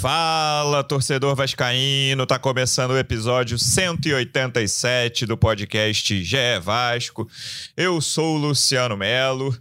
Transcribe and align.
Fala, 0.00 0.84
torcedor 0.84 1.34
vascaíno, 1.34 2.24
tá 2.24 2.38
começando 2.38 2.92
o 2.92 2.98
episódio 2.98 3.58
187 3.58 5.26
do 5.26 5.36
podcast 5.36 6.22
GE 6.22 6.36
Vasco. 6.62 7.28
Eu 7.76 8.00
sou 8.00 8.36
o 8.36 8.38
Luciano 8.38 8.96
Melo. 8.96 9.52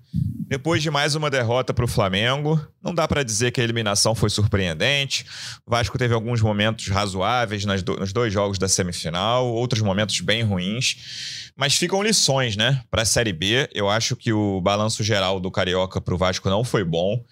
Depois 0.47 0.83
de 0.83 0.92
mais 0.92 1.15
uma 1.15 1.31
derrota 1.31 1.73
para 1.73 1.83
o 1.83 1.87
Flamengo, 1.87 2.62
não 2.83 2.94
dá 2.94 3.08
para 3.08 3.23
dizer 3.23 3.49
que 3.49 3.60
a 3.60 3.63
eliminação 3.63 4.13
foi 4.13 4.29
surpreendente. 4.29 5.26
O 5.65 5.71
Vasco 5.71 5.97
teve 5.97 6.13
alguns 6.13 6.40
momentos 6.40 6.88
razoáveis 6.88 7.65
do, 7.83 7.96
nos 7.96 8.13
dois 8.13 8.31
jogos 8.31 8.60
da 8.60 8.67
semifinal, 8.67 9.47
outros 9.47 9.81
momentos 9.81 10.19
bem 10.22 10.44
ruins. 10.44 11.51
Mas 11.56 11.74
ficam 11.74 12.04
lições, 12.04 12.56
né? 12.56 12.83
Para 12.92 13.01
a 13.01 13.06
Série 13.06 13.33
B, 13.33 13.67
eu 13.74 13.90
acho 13.90 14.15
que 14.15 14.31
o 14.31 14.62
balanço 14.62 15.04
geral 15.04 15.40
do 15.40 15.49
Carioca 15.49 15.99
para 15.99 16.13
o 16.13 16.17
Vasco 16.17 16.48
não 16.48 16.63
foi 16.63 16.84
bom 16.84 17.26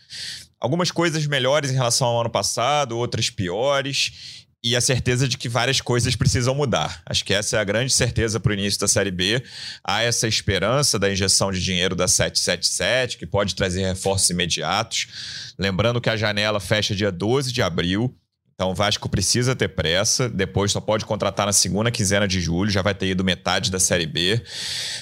algumas 0.65 0.89
coisas 0.89 1.27
melhores 1.27 1.69
em 1.69 1.75
relação 1.75 2.07
ao 2.07 2.21
ano 2.21 2.29
passado, 2.29 2.97
outras 2.97 3.29
piores. 3.29 4.45
E 4.63 4.75
a 4.75 4.81
certeza 4.81 5.27
de 5.27 5.37
que 5.37 5.47
várias 5.47 5.79
coisas 5.79 6.15
precisam 6.15 6.55
mudar. 6.55 7.03
Acho 7.05 7.23
que 7.23 7.35
essa 7.35 7.55
é 7.55 7.59
a 7.59 7.63
grande 7.63 7.93
certeza 7.93 8.39
para 8.39 8.49
o 8.49 8.53
início 8.53 8.79
da 8.79 8.87
Série 8.87 9.11
B. 9.11 9.43
Há 9.83 10.01
essa 10.01 10.27
esperança 10.27 10.97
da 10.97 11.11
injeção 11.11 11.51
de 11.51 11.63
dinheiro 11.63 11.95
da 11.95 12.07
777, 12.07 13.19
que 13.19 13.27
pode 13.27 13.53
trazer 13.53 13.85
reforços 13.85 14.31
imediatos. 14.31 15.53
Lembrando 15.59 16.01
que 16.01 16.09
a 16.09 16.17
janela 16.17 16.59
fecha 16.59 16.95
dia 16.95 17.11
12 17.11 17.53
de 17.53 17.61
abril. 17.61 18.17
Então 18.55 18.71
o 18.71 18.73
Vasco 18.73 19.09
precisa 19.09 19.53
ter 19.53 19.67
pressa, 19.67 20.29
depois 20.29 20.71
só 20.71 20.79
pode 20.79 21.05
contratar 21.05 21.45
na 21.45 21.51
segunda 21.51 21.91
quinzena 21.91 22.25
de 22.25 22.39
julho, 22.39 22.71
já 22.71 22.81
vai 22.81 22.95
ter 22.95 23.07
ido 23.07 23.21
metade 23.21 23.69
da 23.69 23.81
Série 23.81 24.05
B. 24.05 24.41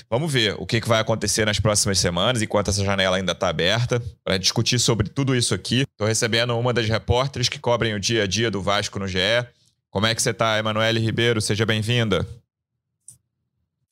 Vamos 0.09 0.33
ver 0.33 0.55
o 0.57 0.65
que, 0.65 0.81
vai 0.81 0.99
acontecer 0.99 1.45
nas 1.45 1.59
próximas 1.59 1.99
semanas, 1.99 2.41
enquanto 2.41 2.69
essa 2.71 2.83
janela 2.83 3.17
ainda 3.17 3.31
está 3.31 3.49
aberta, 3.49 4.01
para 4.23 4.39
discutir 4.39 4.79
sobre 4.79 5.07
tudo 5.07 5.35
isso 5.35 5.53
aqui. 5.53 5.81
Estou 5.81 6.07
recebendo 6.07 6.57
uma 6.57 6.73
das 6.73 6.89
repórteres 6.89 7.47
que 7.47 7.59
cobrem 7.59 7.93
o 7.93 7.99
dia 7.99 8.23
a 8.23 8.27
dia 8.27 8.49
do 8.49 8.59
Vasco 8.59 8.97
no 8.97 9.07
GE. 9.07 9.19
Como 9.91 10.07
é 10.07 10.15
que 10.15 10.21
você 10.23 10.31
está, 10.31 10.57
Emanuele 10.57 10.99
Ribeiro? 10.99 11.39
Seja 11.39 11.63
bem-vinda. 11.63 12.27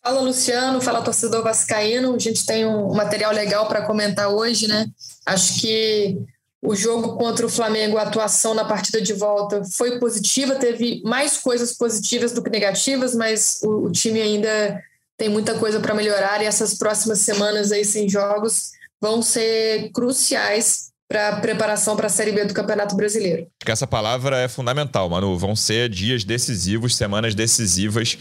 Fala, 0.04 0.22
Luciano. 0.22 0.82
Fala, 0.82 1.04
torcedor 1.04 1.44
vascaíno. 1.44 2.16
A 2.16 2.20
gente 2.20 2.44
tem 2.44 2.66
um 2.66 2.96
material 2.96 3.32
legal 3.32 3.68
para 3.68 3.84
comentar 3.84 4.28
hoje, 4.30 4.68
né? 4.68 4.88
Acho 5.24 5.62
que 5.62 6.18
o 6.62 6.76
jogo 6.76 7.18
contra 7.18 7.46
o 7.46 7.50
Flamengo, 7.50 7.98
a 7.98 8.04
atuação 8.04 8.54
na 8.54 8.64
partida 8.64 9.02
de 9.02 9.14
volta 9.14 9.64
foi 9.64 10.00
positiva, 10.00 10.56
teve 10.56 11.02
mais 11.04 11.38
coisas 11.38 11.74
positivas 11.74 12.32
do 12.32 12.44
que 12.44 12.50
negativas, 12.50 13.16
mas 13.16 13.60
o, 13.64 13.86
o 13.86 13.92
time 13.92 14.22
ainda 14.22 14.82
tem 15.18 15.28
muita 15.28 15.56
coisa 15.56 15.80
para 15.80 15.94
melhorar 15.94 16.42
e 16.42 16.46
essas 16.46 16.76
próximas 16.76 17.20
semanas 17.20 17.72
aí 17.72 17.84
sem 17.84 18.08
jogos 18.08 18.72
vão 19.00 19.22
ser 19.22 19.90
cruciais 19.92 20.92
para 21.12 21.30
a 21.30 21.36
preparação 21.42 21.98
para 21.98 22.08
a 22.08 22.10
Série 22.10 22.32
B 22.32 22.46
do 22.46 22.54
Campeonato 22.54 22.96
Brasileiro. 22.96 23.46
Que 23.60 23.72
essa 23.72 23.86
palavra 23.86 24.38
é 24.38 24.48
fundamental, 24.48 25.10
Manu. 25.10 25.38
Vão 25.38 25.58
ser 25.58 25.90
dias 25.90 26.24
decisivos, 26.24 26.96
semanas 26.96 27.36
decisivas 27.36 28.18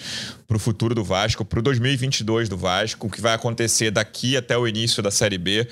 para 0.48 0.56
o 0.56 0.60
futuro 0.60 0.92
do 0.92 1.04
Vasco, 1.04 1.44
para 1.44 1.60
o 1.60 1.62
2022 1.62 2.48
do 2.48 2.56
Vasco. 2.56 3.06
O 3.06 3.10
que 3.10 3.20
vai 3.20 3.34
acontecer 3.34 3.92
daqui 3.92 4.36
até 4.36 4.58
o 4.58 4.66
início 4.66 5.00
da 5.02 5.10
Série 5.10 5.38
B 5.38 5.68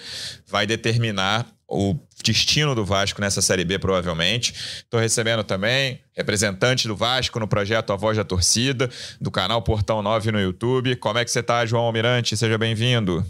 vai 0.46 0.64
determinar 0.64 1.44
o 1.66 1.96
destino 2.22 2.74
do 2.74 2.84
Vasco 2.84 3.20
nessa 3.20 3.40
Série 3.40 3.64
B, 3.64 3.78
provavelmente. 3.78 4.52
Estou 4.78 5.00
recebendo 5.00 5.44
também 5.44 6.00
representante 6.16 6.88
do 6.88 6.96
Vasco 6.96 7.38
no 7.38 7.46
projeto 7.46 7.92
A 7.92 7.96
Voz 7.96 8.16
da 8.16 8.24
Torcida, 8.24 8.90
do 9.20 9.30
canal 9.30 9.62
Portão 9.62 10.02
9 10.02 10.32
no 10.32 10.40
YouTube. 10.40 10.96
Como 10.96 11.18
é 11.18 11.24
que 11.24 11.30
você 11.30 11.40
está, 11.40 11.64
João 11.64 11.84
Almirante? 11.84 12.36
Seja 12.36 12.58
bem-vindo. 12.58 13.24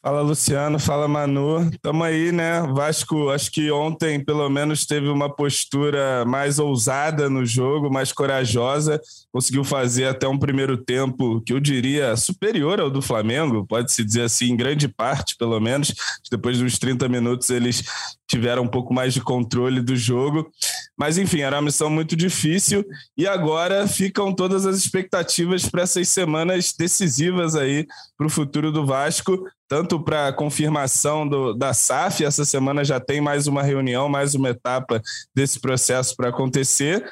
Fala 0.00 0.20
Luciano, 0.20 0.78
fala 0.78 1.08
Manu. 1.08 1.70
Tamo 1.82 2.04
aí, 2.04 2.30
né? 2.30 2.62
Vasco, 2.72 3.30
acho 3.30 3.50
que 3.50 3.68
ontem 3.72 4.24
pelo 4.24 4.48
menos 4.48 4.86
teve 4.86 5.08
uma 5.08 5.28
postura 5.28 6.24
mais 6.24 6.60
ousada 6.60 7.28
no 7.28 7.44
jogo, 7.44 7.90
mais 7.90 8.12
corajosa. 8.12 9.00
Conseguiu 9.32 9.64
fazer 9.64 10.06
até 10.06 10.28
um 10.28 10.38
primeiro 10.38 10.76
tempo 10.76 11.42
que 11.42 11.52
eu 11.52 11.58
diria 11.58 12.16
superior 12.16 12.80
ao 12.80 12.88
do 12.88 13.02
Flamengo, 13.02 13.66
pode-se 13.66 14.04
dizer 14.04 14.22
assim, 14.22 14.52
em 14.52 14.56
grande 14.56 14.86
parte, 14.86 15.36
pelo 15.36 15.58
menos. 15.58 15.92
Depois 16.30 16.58
dos 16.58 16.78
30 16.78 17.08
minutos 17.08 17.50
eles 17.50 17.82
tiveram 18.28 18.62
um 18.62 18.68
pouco 18.68 18.92
mais 18.92 19.14
de 19.14 19.20
controle 19.20 19.80
do 19.80 19.96
jogo. 19.96 20.50
Mas 20.96 21.16
enfim, 21.16 21.40
era 21.40 21.56
uma 21.56 21.62
missão 21.62 21.88
muito 21.88 22.14
difícil 22.14 22.84
e 23.16 23.26
agora 23.26 23.88
ficam 23.88 24.32
todas 24.32 24.66
as 24.66 24.76
expectativas 24.76 25.68
para 25.68 25.82
essas 25.82 26.08
semanas 26.08 26.74
decisivas 26.78 27.56
aí 27.56 27.86
para 28.16 28.26
o 28.26 28.30
futuro 28.30 28.70
do 28.70 28.84
Vasco 28.84 29.42
tanto 29.68 30.00
para 30.00 30.32
confirmação 30.32 31.28
do, 31.28 31.52
da 31.52 31.74
SAF, 31.74 32.24
essa 32.24 32.44
semana 32.44 32.82
já 32.82 32.98
tem 32.98 33.20
mais 33.20 33.46
uma 33.46 33.62
reunião, 33.62 34.08
mais 34.08 34.34
uma 34.34 34.48
etapa 34.48 35.00
desse 35.34 35.60
processo 35.60 36.16
para 36.16 36.30
acontecer, 36.30 37.04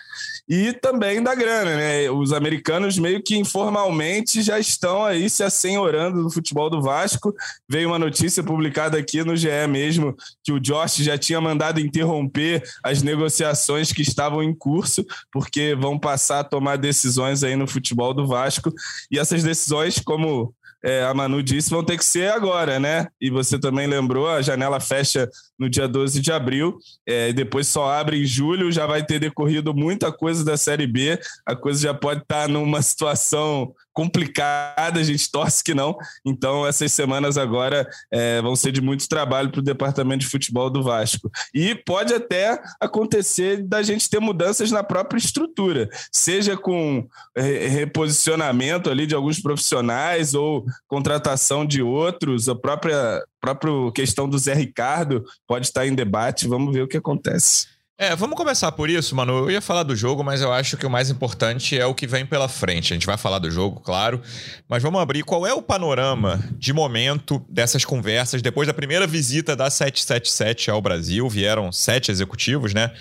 e 0.48 0.72
também 0.72 1.22
da 1.22 1.34
grana, 1.34 1.76
né? 1.76 2.10
Os 2.10 2.32
americanos 2.32 2.98
meio 2.98 3.22
que 3.22 3.36
informalmente 3.36 4.42
já 4.42 4.58
estão 4.58 5.04
aí 5.04 5.28
se 5.28 5.42
assenhorando 5.42 6.22
do 6.22 6.30
futebol 6.30 6.70
do 6.70 6.80
Vasco. 6.80 7.34
Veio 7.68 7.88
uma 7.88 7.98
notícia 7.98 8.44
publicada 8.44 8.96
aqui 8.96 9.24
no 9.24 9.36
GE 9.36 9.48
mesmo 9.68 10.16
que 10.44 10.52
o 10.52 10.60
Josh 10.60 10.98
já 11.06 11.18
tinha 11.18 11.40
mandado 11.40 11.80
interromper 11.80 12.62
as 12.82 13.02
negociações 13.02 13.92
que 13.92 14.02
estavam 14.02 14.42
em 14.42 14.54
curso, 14.54 15.04
porque 15.32 15.74
vão 15.74 15.98
passar 15.98 16.40
a 16.40 16.44
tomar 16.44 16.76
decisões 16.76 17.42
aí 17.42 17.56
no 17.56 17.66
futebol 17.66 18.12
do 18.12 18.26
Vasco, 18.26 18.72
e 19.10 19.18
essas 19.18 19.42
decisões, 19.42 19.98
como 19.98 20.54
é, 20.84 21.02
a 21.04 21.12
Manu 21.12 21.42
disse, 21.42 21.70
vão 21.70 21.82
ter 21.82 21.96
que 21.96 22.04
ser 22.04 22.30
agora, 22.30 22.78
né? 22.78 23.08
E 23.20 23.30
você 23.30 23.58
também 23.58 23.86
lembrou, 23.86 24.28
a 24.28 24.40
janela 24.40 24.78
fecha 24.78 25.28
no 25.58 25.68
dia 25.68 25.88
12 25.88 26.20
de 26.20 26.30
abril, 26.30 26.78
é, 27.04 27.32
depois 27.32 27.66
só 27.66 27.90
abre 27.90 28.22
em 28.22 28.24
julho, 28.24 28.70
já 28.70 28.86
vai 28.86 29.04
ter 29.04 29.18
decorrido 29.18 29.74
muita 29.74 30.12
coisa 30.12 30.44
da 30.44 30.56
Série 30.56 30.86
B, 30.86 31.18
a 31.44 31.56
coisa 31.56 31.80
já 31.80 31.94
pode 31.94 32.22
estar 32.22 32.48
numa 32.48 32.82
situação 32.82 33.74
complicada, 33.96 35.00
a 35.00 35.02
gente 35.02 35.30
torce 35.30 35.64
que 35.64 35.72
não. 35.72 35.96
Então, 36.22 36.66
essas 36.66 36.92
semanas 36.92 37.38
agora 37.38 37.88
é, 38.12 38.42
vão 38.42 38.54
ser 38.54 38.70
de 38.70 38.82
muito 38.82 39.08
trabalho 39.08 39.50
para 39.50 39.60
o 39.60 39.64
departamento 39.64 40.20
de 40.20 40.26
futebol 40.26 40.68
do 40.68 40.82
Vasco. 40.82 41.30
E 41.54 41.74
pode 41.74 42.12
até 42.12 42.62
acontecer 42.78 43.62
da 43.62 43.82
gente 43.82 44.10
ter 44.10 44.20
mudanças 44.20 44.70
na 44.70 44.84
própria 44.84 45.18
estrutura, 45.18 45.88
seja 46.12 46.58
com 46.58 47.08
reposicionamento 47.34 48.90
ali 48.90 49.06
de 49.06 49.14
alguns 49.14 49.40
profissionais 49.40 50.34
ou 50.34 50.66
contratação 50.86 51.64
de 51.64 51.80
outros, 51.80 52.50
a 52.50 52.54
própria, 52.54 53.24
própria 53.40 53.72
questão 53.94 54.28
do 54.28 54.38
Zé 54.38 54.52
Ricardo 54.52 55.24
pode 55.46 55.66
estar 55.66 55.86
em 55.86 55.94
debate. 55.94 56.46
Vamos 56.46 56.74
ver 56.74 56.82
o 56.82 56.88
que 56.88 56.98
acontece. 56.98 57.75
É, 57.98 58.14
vamos 58.14 58.36
começar 58.36 58.70
por 58.72 58.90
isso, 58.90 59.16
mano. 59.16 59.32
Eu 59.32 59.50
ia 59.50 59.60
falar 59.62 59.82
do 59.82 59.96
jogo, 59.96 60.22
mas 60.22 60.42
eu 60.42 60.52
acho 60.52 60.76
que 60.76 60.84
o 60.84 60.90
mais 60.90 61.08
importante 61.08 61.78
é 61.78 61.86
o 61.86 61.94
que 61.94 62.06
vem 62.06 62.26
pela 62.26 62.46
frente. 62.46 62.92
A 62.92 62.94
gente 62.94 63.06
vai 63.06 63.16
falar 63.16 63.38
do 63.38 63.50
jogo, 63.50 63.80
claro, 63.80 64.20
mas 64.68 64.82
vamos 64.82 65.00
abrir 65.00 65.22
qual 65.22 65.46
é 65.46 65.54
o 65.54 65.62
panorama 65.62 66.44
de 66.58 66.74
momento 66.74 67.42
dessas 67.48 67.86
conversas 67.86 68.42
depois 68.42 68.68
da 68.68 68.74
primeira 68.74 69.06
visita 69.06 69.56
da 69.56 69.70
777 69.70 70.70
ao 70.70 70.82
Brasil. 70.82 71.26
Vieram 71.26 71.72
sete 71.72 72.10
executivos, 72.10 72.74
né? 72.74 72.92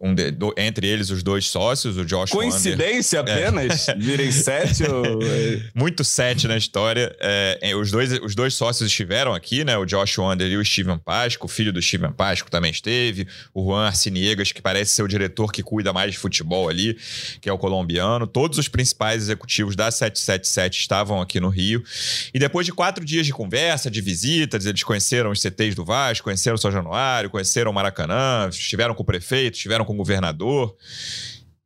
Um 0.00 0.14
de, 0.14 0.30
do, 0.30 0.54
entre 0.56 0.86
eles 0.86 1.10
os 1.10 1.24
dois 1.24 1.48
sócios, 1.48 1.96
o 1.96 2.04
Josh 2.04 2.30
Coincidência 2.30 3.18
Wander. 3.18 3.34
apenas? 3.34 3.88
É. 3.88 3.94
Virem 3.98 4.30
sete 4.30 4.84
ou... 4.84 5.18
Muito 5.74 6.04
sete 6.04 6.46
na 6.46 6.56
história. 6.56 7.12
É, 7.18 7.74
os, 7.74 7.90
dois, 7.90 8.12
os 8.22 8.36
dois 8.36 8.54
sócios 8.54 8.88
estiveram 8.88 9.34
aqui, 9.34 9.64
né? 9.64 9.76
O 9.76 9.84
Josh 9.84 10.16
Wander 10.16 10.46
e 10.46 10.56
o 10.56 10.64
Steven 10.64 10.98
Pasco. 10.98 11.46
O 11.46 11.48
filho 11.48 11.72
do 11.72 11.82
Steven 11.82 12.12
Pasco 12.12 12.48
também 12.48 12.70
esteve. 12.70 13.26
O 13.52 13.64
Juan 13.64 13.88
Que 14.36 14.62
parece 14.62 14.92
ser 14.92 15.02
o 15.02 15.08
diretor 15.08 15.52
que 15.52 15.62
cuida 15.62 15.92
mais 15.92 16.12
de 16.12 16.18
futebol 16.18 16.68
ali, 16.68 16.96
que 17.40 17.48
é 17.48 17.52
o 17.52 17.58
colombiano. 17.58 18.26
Todos 18.26 18.58
os 18.58 18.68
principais 18.68 19.22
executivos 19.22 19.74
da 19.74 19.90
777 19.90 20.80
estavam 20.80 21.20
aqui 21.20 21.40
no 21.40 21.48
Rio. 21.48 21.82
E 22.32 22.38
depois 22.38 22.66
de 22.66 22.72
quatro 22.72 23.04
dias 23.04 23.26
de 23.26 23.32
conversa, 23.32 23.90
de 23.90 24.00
visitas, 24.00 24.66
eles 24.66 24.82
conheceram 24.82 25.30
os 25.30 25.40
CTs 25.40 25.74
do 25.74 25.84
Vasco, 25.84 26.24
conheceram 26.24 26.56
o 26.56 26.58
São 26.58 26.70
Januário, 26.70 27.30
conheceram 27.30 27.70
o 27.70 27.74
Maracanã, 27.74 28.48
estiveram 28.50 28.94
com 28.94 29.02
o 29.02 29.06
prefeito, 29.06 29.54
estiveram 29.54 29.84
com 29.84 29.94
o 29.94 29.96
governador. 29.96 30.76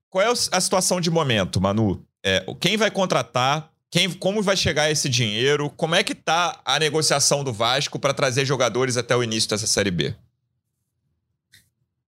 Qual 0.09 0.25
é 0.25 0.31
a 0.31 0.61
situação 0.61 1.01
de 1.01 1.11
momento, 1.11 1.61
Manu? 1.61 2.05
É, 2.25 2.45
quem 2.61 2.77
vai 2.77 2.91
contratar? 2.91 3.71
Quem, 3.91 4.11
como 4.11 4.43
vai 4.43 4.57
chegar 4.57 4.91
esse 4.91 5.09
dinheiro? 5.09 5.69
Como 5.71 5.95
é 5.95 6.03
que 6.03 6.15
tá 6.15 6.61
a 6.65 6.79
negociação 6.79 7.45
do 7.45 7.53
Vasco 7.53 7.99
para 7.99 8.15
trazer 8.15 8.47
jogadores 8.47 8.97
até 8.97 9.15
o 9.15 9.23
início 9.23 9.51
dessa 9.51 9.67
Série 9.67 9.91
B? 9.91 10.15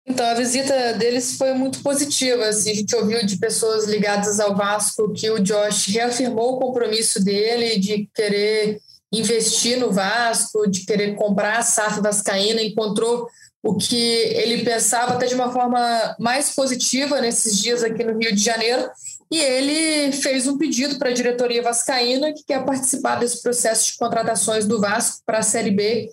Então, 0.06 0.26
a 0.26 0.34
visita 0.34 0.92
deles 0.94 1.36
foi 1.36 1.54
muito 1.54 1.82
positiva. 1.82 2.46
Assim, 2.46 2.70
a 2.70 2.74
gente 2.74 2.94
ouviu 2.94 3.24
de 3.24 3.38
pessoas 3.38 3.86
ligadas 3.86 4.38
ao 4.38 4.54
Vasco 4.54 5.12
que 5.12 5.30
o 5.30 5.38
Josh 5.38 5.86
reafirmou 5.86 6.54
o 6.54 6.58
compromisso 6.58 7.24
dele 7.24 7.78
de 7.78 8.08
querer 8.14 8.80
investir 9.10 9.78
no 9.78 9.90
Vasco, 9.90 10.68
de 10.68 10.84
querer 10.84 11.14
comprar 11.14 11.58
a 11.58 11.62
SAF 11.62 12.00
Vascaína, 12.00 12.62
encontrou 12.62 13.28
o 13.62 13.76
que 13.76 13.96
ele 13.96 14.62
pensava 14.62 15.14
até 15.14 15.26
de 15.26 15.34
uma 15.34 15.50
forma 15.50 16.14
mais 16.18 16.54
positiva 16.54 17.20
nesses 17.22 17.58
dias 17.58 17.82
aqui 17.82 18.04
no 18.04 18.18
Rio 18.18 18.34
de 18.34 18.42
Janeiro. 18.42 18.90
E 19.30 19.38
ele 19.38 20.12
fez 20.12 20.46
um 20.46 20.58
pedido 20.58 20.98
para 20.98 21.08
a 21.08 21.14
diretoria 21.14 21.62
vascaína 21.62 22.32
que 22.34 22.44
quer 22.44 22.62
participar 22.64 23.16
desse 23.16 23.40
processo 23.42 23.86
de 23.86 23.96
contratações 23.96 24.66
do 24.66 24.80
Vasco 24.80 25.22
para 25.24 25.38
a 25.38 25.42
Série 25.42 25.70
B 25.70 26.10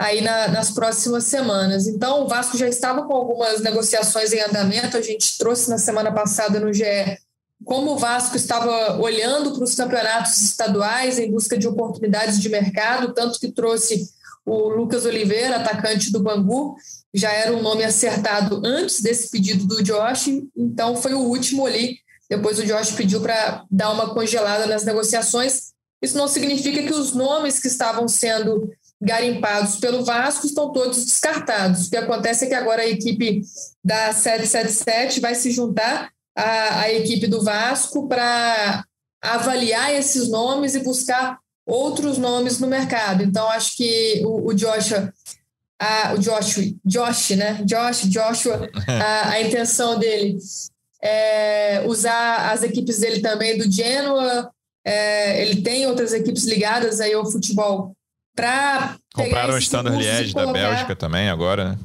aí 0.00 0.22
na, 0.22 0.48
nas 0.48 0.70
próximas 0.70 1.24
semanas. 1.24 1.86
Então, 1.86 2.22
o 2.22 2.26
Vasco 2.26 2.56
já 2.56 2.66
estava 2.66 3.02
com 3.02 3.12
algumas 3.12 3.60
negociações 3.60 4.32
em 4.32 4.40
andamento, 4.40 4.96
a 4.96 5.02
gente 5.02 5.36
trouxe 5.36 5.68
na 5.68 5.76
semana 5.76 6.10
passada 6.10 6.58
no 6.58 6.72
GE 6.72 7.18
como 7.62 7.90
o 7.90 7.98
Vasco 7.98 8.34
estava 8.34 8.98
olhando 8.98 9.52
para 9.52 9.62
os 9.62 9.74
campeonatos 9.74 10.40
estaduais 10.40 11.18
em 11.18 11.30
busca 11.30 11.58
de 11.58 11.68
oportunidades 11.68 12.40
de 12.40 12.48
mercado, 12.48 13.12
tanto 13.12 13.38
que 13.38 13.52
trouxe 13.52 14.08
o 14.46 14.70
Lucas 14.70 15.04
Oliveira, 15.04 15.56
atacante 15.56 16.10
do 16.10 16.20
Bangu, 16.20 16.74
já 17.12 17.30
era 17.30 17.54
um 17.54 17.60
nome 17.60 17.84
acertado 17.84 18.62
antes 18.64 19.02
desse 19.02 19.30
pedido 19.30 19.66
do 19.66 19.82
Josh, 19.82 20.28
então 20.56 20.96
foi 20.96 21.12
o 21.12 21.20
último 21.20 21.66
ali. 21.66 21.98
Depois 22.30 22.58
o 22.58 22.64
Josh 22.64 22.92
pediu 22.92 23.20
para 23.20 23.66
dar 23.70 23.92
uma 23.92 24.14
congelada 24.14 24.66
nas 24.66 24.82
negociações. 24.82 25.72
Isso 26.00 26.16
não 26.16 26.26
significa 26.26 26.82
que 26.82 26.94
os 26.94 27.12
nomes 27.12 27.58
que 27.58 27.68
estavam 27.68 28.08
sendo 28.08 28.72
garimpados 29.00 29.76
pelo 29.76 30.04
Vasco 30.04 30.46
estão 30.46 30.72
todos 30.72 31.04
descartados. 31.04 31.86
O 31.86 31.90
que 31.90 31.96
acontece 31.96 32.44
é 32.44 32.48
que 32.48 32.54
agora 32.54 32.82
a 32.82 32.88
equipe 32.88 33.42
da 33.82 34.12
777 34.12 35.20
vai 35.20 35.34
se 35.34 35.50
juntar 35.50 36.10
à, 36.36 36.80
à 36.80 36.92
equipe 36.92 37.26
do 37.26 37.42
Vasco 37.42 38.06
para 38.06 38.84
avaliar 39.22 39.94
esses 39.94 40.28
nomes 40.28 40.74
e 40.74 40.80
buscar 40.80 41.38
outros 41.66 42.18
nomes 42.18 42.58
no 42.58 42.66
mercado. 42.66 43.22
Então, 43.22 43.48
acho 43.48 43.76
que 43.76 44.22
o, 44.24 44.48
o 44.48 44.54
Joshua, 44.54 45.12
a, 45.78 46.14
o 46.14 46.18
Joshua, 46.18 46.64
Josh, 46.84 47.30
né? 47.30 47.62
Josh, 47.64 48.02
Joshua, 48.04 48.68
a, 48.86 49.30
a 49.30 49.42
intenção 49.42 49.98
dele 49.98 50.38
é 51.02 51.82
usar 51.86 52.52
as 52.52 52.62
equipes 52.62 52.98
dele 53.00 53.20
também 53.20 53.56
do 53.56 53.70
Genoa. 53.70 54.50
É, 54.84 55.42
ele 55.42 55.62
tem 55.62 55.86
outras 55.86 56.12
equipes 56.12 56.44
ligadas 56.44 57.00
aí 57.00 57.14
ao 57.14 57.30
futebol 57.30 57.94
para 58.34 58.96
compraram 59.14 59.54
o 59.54 59.58
Standard 59.58 59.98
Liège 59.98 60.34
da 60.34 60.52
Bélgica 60.52 60.96
também 60.96 61.28
agora, 61.28 61.70
né? 61.70 61.78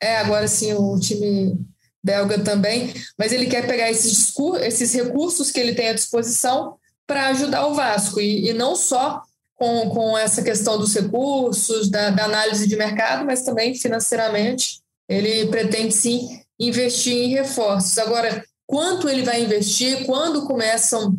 É, 0.00 0.18
agora 0.18 0.46
sim 0.48 0.72
o 0.74 0.98
time 0.98 1.58
belga 2.02 2.38
também, 2.38 2.92
mas 3.18 3.32
ele 3.32 3.46
quer 3.46 3.66
pegar 3.66 3.90
esses, 3.90 4.32
esses 4.60 4.92
recursos 4.92 5.50
que 5.50 5.58
ele 5.58 5.74
tem 5.74 5.88
à 5.88 5.94
disposição 5.94 6.76
para 7.06 7.28
ajudar 7.28 7.66
o 7.66 7.74
Vasco, 7.74 8.20
e, 8.20 8.48
e, 8.48 8.52
não 8.52 8.76
só 8.76 9.22
com, 9.54 9.88
com 9.90 10.18
essa 10.18 10.42
questão 10.42 10.78
dos 10.78 10.94
recursos, 10.94 11.88
da, 11.88 12.10
da 12.10 12.24
análise 12.24 12.66
de 12.66 12.76
mercado, 12.76 13.24
mas 13.24 13.42
também 13.42 13.74
financeiramente. 13.74 14.80
Ele 15.08 15.46
pretende 15.46 15.94
sim 15.94 16.40
investir 16.58 17.14
em 17.14 17.28
reforços. 17.28 17.96
Agora, 17.98 18.44
quanto 18.66 19.08
ele 19.08 19.22
vai 19.22 19.42
investir, 19.42 20.04
quando 20.06 20.46
começam 20.46 21.16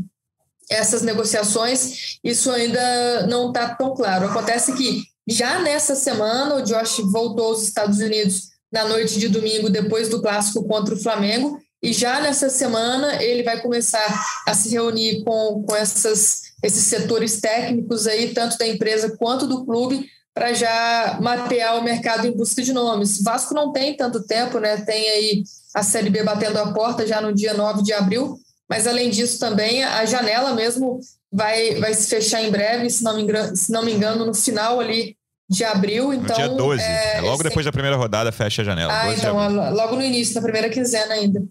essas 0.69 1.01
negociações, 1.01 2.17
isso 2.23 2.51
ainda 2.51 3.27
não 3.27 3.49
está 3.49 3.75
tão 3.75 3.93
claro. 3.93 4.27
Acontece 4.27 4.73
que 4.73 5.03
já 5.27 5.59
nessa 5.59 5.95
semana 5.95 6.55
o 6.55 6.61
Josh 6.61 6.99
voltou 7.11 7.47
aos 7.47 7.63
Estados 7.63 7.99
Unidos 7.99 8.49
na 8.71 8.87
noite 8.87 9.19
de 9.19 9.27
domingo, 9.27 9.69
depois 9.69 10.09
do 10.09 10.21
clássico 10.21 10.67
contra 10.67 10.93
o 10.93 10.99
Flamengo, 10.99 11.59
e 11.81 11.93
já 11.93 12.19
nessa 12.19 12.49
semana 12.49 13.21
ele 13.21 13.43
vai 13.43 13.61
começar 13.61 14.25
a 14.47 14.53
se 14.53 14.69
reunir 14.69 15.23
com, 15.23 15.63
com 15.67 15.75
essas, 15.75 16.41
esses 16.63 16.83
setores 16.85 17.39
técnicos 17.39 18.07
aí, 18.07 18.33
tanto 18.33 18.57
da 18.57 18.67
empresa 18.67 19.15
quanto 19.17 19.45
do 19.45 19.65
clube, 19.65 20.09
para 20.33 20.51
já 20.53 21.17
mapear 21.21 21.77
o 21.77 21.83
mercado 21.83 22.27
em 22.27 22.31
busca 22.31 22.61
de 22.61 22.73
nomes. 22.73 23.23
Vasco 23.23 23.53
não 23.53 23.71
tem 23.71 23.95
tanto 23.95 24.23
tempo, 24.23 24.59
né? 24.59 24.77
Tem 24.77 25.09
aí 25.09 25.43
a 25.73 25.81
Série 25.81 26.09
B 26.09 26.23
batendo 26.23 26.57
a 26.57 26.73
porta 26.73 27.07
já 27.07 27.21
no 27.21 27.33
dia 27.33 27.53
9 27.53 27.83
de 27.83 27.93
abril, 27.93 28.37
mas 28.69 28.87
além 28.87 29.09
disso 29.09 29.39
também 29.39 29.83
a 29.83 30.05
janela 30.05 30.53
mesmo 30.53 30.99
vai, 31.31 31.75
vai 31.75 31.93
se 31.93 32.07
fechar 32.07 32.41
em 32.41 32.49
breve, 32.49 32.89
se 32.89 33.03
não 33.03 33.15
me 33.15 33.23
engano, 33.23 33.55
se 33.55 33.71
não 33.71 33.83
me 33.83 33.93
engano 33.93 34.25
no 34.25 34.33
final 34.33 34.79
ali 34.79 35.15
de 35.49 35.63
abril. 35.63 36.13
Então, 36.13 36.35
no 36.37 36.47
dia 36.47 36.47
12, 36.49 36.81
é, 36.81 37.17
é 37.17 37.21
logo 37.21 37.43
depois 37.43 37.65
da 37.65 37.71
primeira 37.71 37.95
rodada 37.95 38.31
fecha 38.31 38.61
a 38.61 38.65
janela. 38.65 38.91
Ah, 38.93 39.13
então, 39.13 39.37
logo 39.73 39.95
no 39.95 40.01
início, 40.01 40.35
na 40.35 40.41
primeira 40.41 40.69
quinzena 40.69 41.13
ainda. 41.13 41.43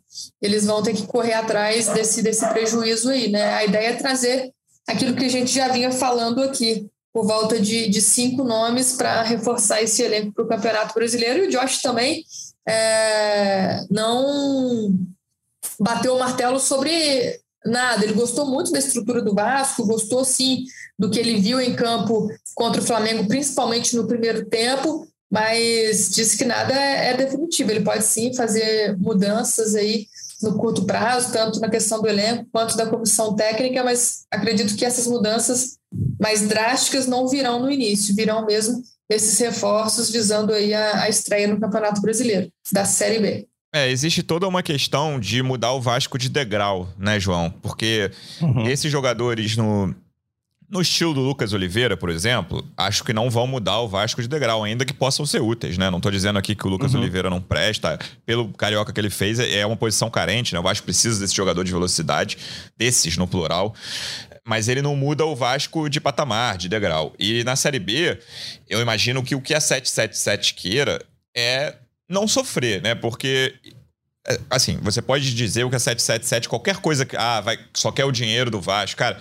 Eles 0.42 0.64
vão 0.66 0.82
ter 0.82 0.94
que 0.94 1.06
correr 1.06 1.34
atrás 1.34 1.88
desse, 1.88 2.22
desse 2.22 2.46
prejuízo 2.48 3.10
aí, 3.10 3.30
né? 3.30 3.54
A 3.54 3.64
ideia 3.64 3.88
é 3.88 3.94
trazer 3.94 4.50
aquilo 4.88 5.14
que 5.14 5.24
a 5.24 5.30
gente 5.30 5.52
já 5.52 5.68
vinha 5.68 5.92
falando 5.92 6.42
aqui, 6.42 6.88
por 7.12 7.26
volta 7.26 7.60
de, 7.60 7.88
de 7.88 8.00
cinco 8.00 8.42
nomes 8.42 8.94
para 8.94 9.22
reforçar 9.22 9.80
esse 9.82 10.02
elenco 10.02 10.32
para 10.32 10.44
o 10.44 10.48
Campeonato 10.48 10.94
Brasileiro. 10.94 11.44
E 11.44 11.46
o 11.46 11.50
Josh 11.50 11.80
também 11.80 12.24
é, 12.66 13.84
não 13.90 14.98
bateu 15.80 16.14
o 16.14 16.18
martelo 16.18 16.58
sobre 16.58 17.40
nada. 17.64 18.04
Ele 18.04 18.14
gostou 18.14 18.46
muito 18.46 18.70
da 18.70 18.78
estrutura 18.78 19.22
do 19.22 19.34
Vasco, 19.34 19.86
gostou 19.86 20.24
sim 20.24 20.64
do 20.98 21.10
que 21.10 21.18
ele 21.18 21.40
viu 21.40 21.60
em 21.60 21.74
campo 21.74 22.28
contra 22.54 22.80
o 22.80 22.84
Flamengo, 22.84 23.26
principalmente 23.26 23.96
no 23.96 24.06
primeiro 24.06 24.44
tempo, 24.46 25.06
mas 25.30 26.10
disse 26.10 26.36
que 26.36 26.44
nada 26.44 26.72
é, 26.72 27.10
é 27.10 27.16
definitivo. 27.16 27.70
Ele 27.70 27.84
pode 27.84 28.04
sim 28.04 28.34
fazer 28.34 28.96
mudanças 28.98 29.74
aí 29.74 30.06
no 30.42 30.58
curto 30.58 30.84
prazo, 30.84 31.32
tanto 31.32 31.58
na 31.58 31.70
questão 31.70 32.02
do 32.02 32.08
elenco 32.08 32.46
quanto 32.52 32.76
da 32.76 32.86
comissão 32.86 33.34
técnica, 33.34 33.82
mas 33.82 34.24
acredito 34.30 34.76
que 34.76 34.84
essas 34.84 35.06
mudanças 35.06 35.78
mais 36.20 36.46
drásticas 36.46 37.06
não 37.06 37.26
virão 37.26 37.60
no 37.60 37.70
início, 37.70 38.14
virão 38.14 38.44
mesmo 38.44 38.82
esses 39.08 39.38
reforços 39.38 40.10
visando 40.10 40.52
aí 40.52 40.72
a, 40.74 41.02
a 41.02 41.08
estreia 41.08 41.48
no 41.48 41.60
Campeonato 41.60 42.00
Brasileiro, 42.00 42.50
da 42.72 42.84
Série 42.84 43.18
B. 43.18 43.48
É, 43.74 43.90
existe 43.90 44.22
toda 44.22 44.46
uma 44.46 44.62
questão 44.62 45.18
de 45.18 45.42
mudar 45.42 45.72
o 45.72 45.80
Vasco 45.80 46.16
de 46.16 46.28
degrau, 46.28 46.88
né, 46.96 47.18
João? 47.18 47.50
Porque 47.50 48.08
uhum. 48.40 48.68
esses 48.68 48.90
jogadores 48.90 49.56
no, 49.56 49.92
no 50.70 50.80
estilo 50.80 51.12
do 51.12 51.18
Lucas 51.20 51.52
Oliveira, 51.52 51.96
por 51.96 52.08
exemplo, 52.08 52.64
acho 52.76 53.02
que 53.02 53.12
não 53.12 53.28
vão 53.28 53.48
mudar 53.48 53.80
o 53.80 53.88
Vasco 53.88 54.22
de 54.22 54.28
degrau, 54.28 54.62
ainda 54.62 54.84
que 54.84 54.94
possam 54.94 55.26
ser 55.26 55.42
úteis, 55.42 55.76
né? 55.76 55.90
Não 55.90 56.00
tô 56.00 56.08
dizendo 56.08 56.38
aqui 56.38 56.54
que 56.54 56.64
o 56.64 56.70
Lucas 56.70 56.94
uhum. 56.94 57.00
Oliveira 57.00 57.28
não 57.28 57.40
presta. 57.40 57.98
Pelo 58.24 58.48
carioca 58.52 58.92
que 58.92 59.00
ele 59.00 59.10
fez, 59.10 59.40
é 59.40 59.66
uma 59.66 59.76
posição 59.76 60.08
carente, 60.08 60.54
né? 60.54 60.60
O 60.60 60.62
Vasco 60.62 60.84
precisa 60.84 61.18
desse 61.18 61.34
jogador 61.34 61.64
de 61.64 61.72
velocidade, 61.72 62.38
desses 62.78 63.16
no 63.16 63.26
plural. 63.26 63.74
Mas 64.46 64.68
ele 64.68 64.82
não 64.82 64.94
muda 64.94 65.24
o 65.24 65.34
Vasco 65.34 65.88
de 65.88 66.00
patamar, 66.00 66.58
de 66.58 66.68
degrau. 66.68 67.12
E 67.18 67.42
na 67.42 67.56
Série 67.56 67.80
B, 67.80 68.20
eu 68.68 68.80
imagino 68.80 69.20
que 69.20 69.34
o 69.34 69.40
que 69.40 69.52
a 69.52 69.60
777 69.60 70.54
queira 70.54 71.04
é 71.36 71.74
não 72.08 72.28
sofrer, 72.28 72.82
né? 72.82 72.94
Porque 72.94 73.54
é, 74.26 74.40
assim, 74.48 74.78
você 74.80 75.02
pode 75.02 75.34
dizer 75.34 75.64
o 75.64 75.70
que 75.70 75.76
a 75.76 75.78
777, 75.78 76.48
qualquer 76.48 76.78
coisa 76.78 77.04
que. 77.04 77.16
Ah, 77.16 77.40
vai, 77.40 77.58
só 77.74 77.92
quer 77.92 78.04
o 78.04 78.12
dinheiro 78.12 78.50
do 78.50 78.60
Vasco. 78.60 78.98
Cara, 78.98 79.20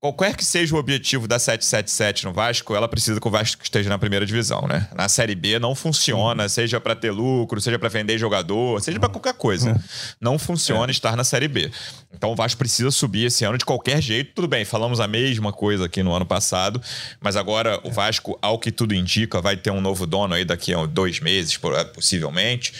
qualquer 0.00 0.34
que 0.34 0.44
seja 0.44 0.74
o 0.74 0.78
objetivo 0.78 1.28
da 1.28 1.38
777 1.38 2.24
no 2.24 2.32
Vasco, 2.32 2.74
ela 2.74 2.88
precisa 2.88 3.20
que 3.20 3.28
o 3.28 3.30
Vasco 3.30 3.62
esteja 3.62 3.90
na 3.90 3.98
primeira 3.98 4.24
divisão, 4.24 4.66
né? 4.66 4.88
Na 4.96 5.10
Série 5.10 5.34
B 5.34 5.58
não 5.58 5.74
funciona, 5.74 6.44
uhum. 6.44 6.48
seja 6.48 6.80
para 6.80 6.96
ter 6.96 7.10
lucro, 7.10 7.60
seja 7.60 7.78
para 7.78 7.90
vender 7.90 8.16
jogador, 8.16 8.80
seja 8.80 8.98
para 8.98 9.10
qualquer 9.10 9.34
coisa. 9.34 9.72
Uhum. 9.72 9.78
Não 10.18 10.38
funciona 10.38 10.90
é. 10.90 10.90
estar 10.90 11.14
na 11.16 11.22
Série 11.22 11.48
B. 11.48 11.70
Então 12.14 12.32
o 12.32 12.34
Vasco 12.34 12.58
precisa 12.58 12.90
subir 12.90 13.26
esse 13.26 13.44
ano 13.44 13.58
de 13.58 13.64
qualquer 13.64 14.00
jeito. 14.00 14.32
Tudo 14.34 14.48
bem, 14.48 14.64
falamos 14.64 15.00
a 15.00 15.06
mesma 15.06 15.52
coisa 15.52 15.84
aqui 15.84 16.02
no 16.02 16.14
ano 16.14 16.24
passado, 16.24 16.80
mas 17.20 17.36
agora 17.36 17.78
o 17.84 17.90
Vasco, 17.90 18.38
ao 18.40 18.58
que 18.58 18.72
tudo 18.72 18.94
indica, 18.94 19.40
vai 19.42 19.56
ter 19.56 19.70
um 19.70 19.82
novo 19.82 20.06
dono 20.06 20.32
aí 20.32 20.46
daqui 20.46 20.72
a 20.72 20.86
dois 20.86 21.20
meses, 21.20 21.58
possivelmente. 21.94 22.72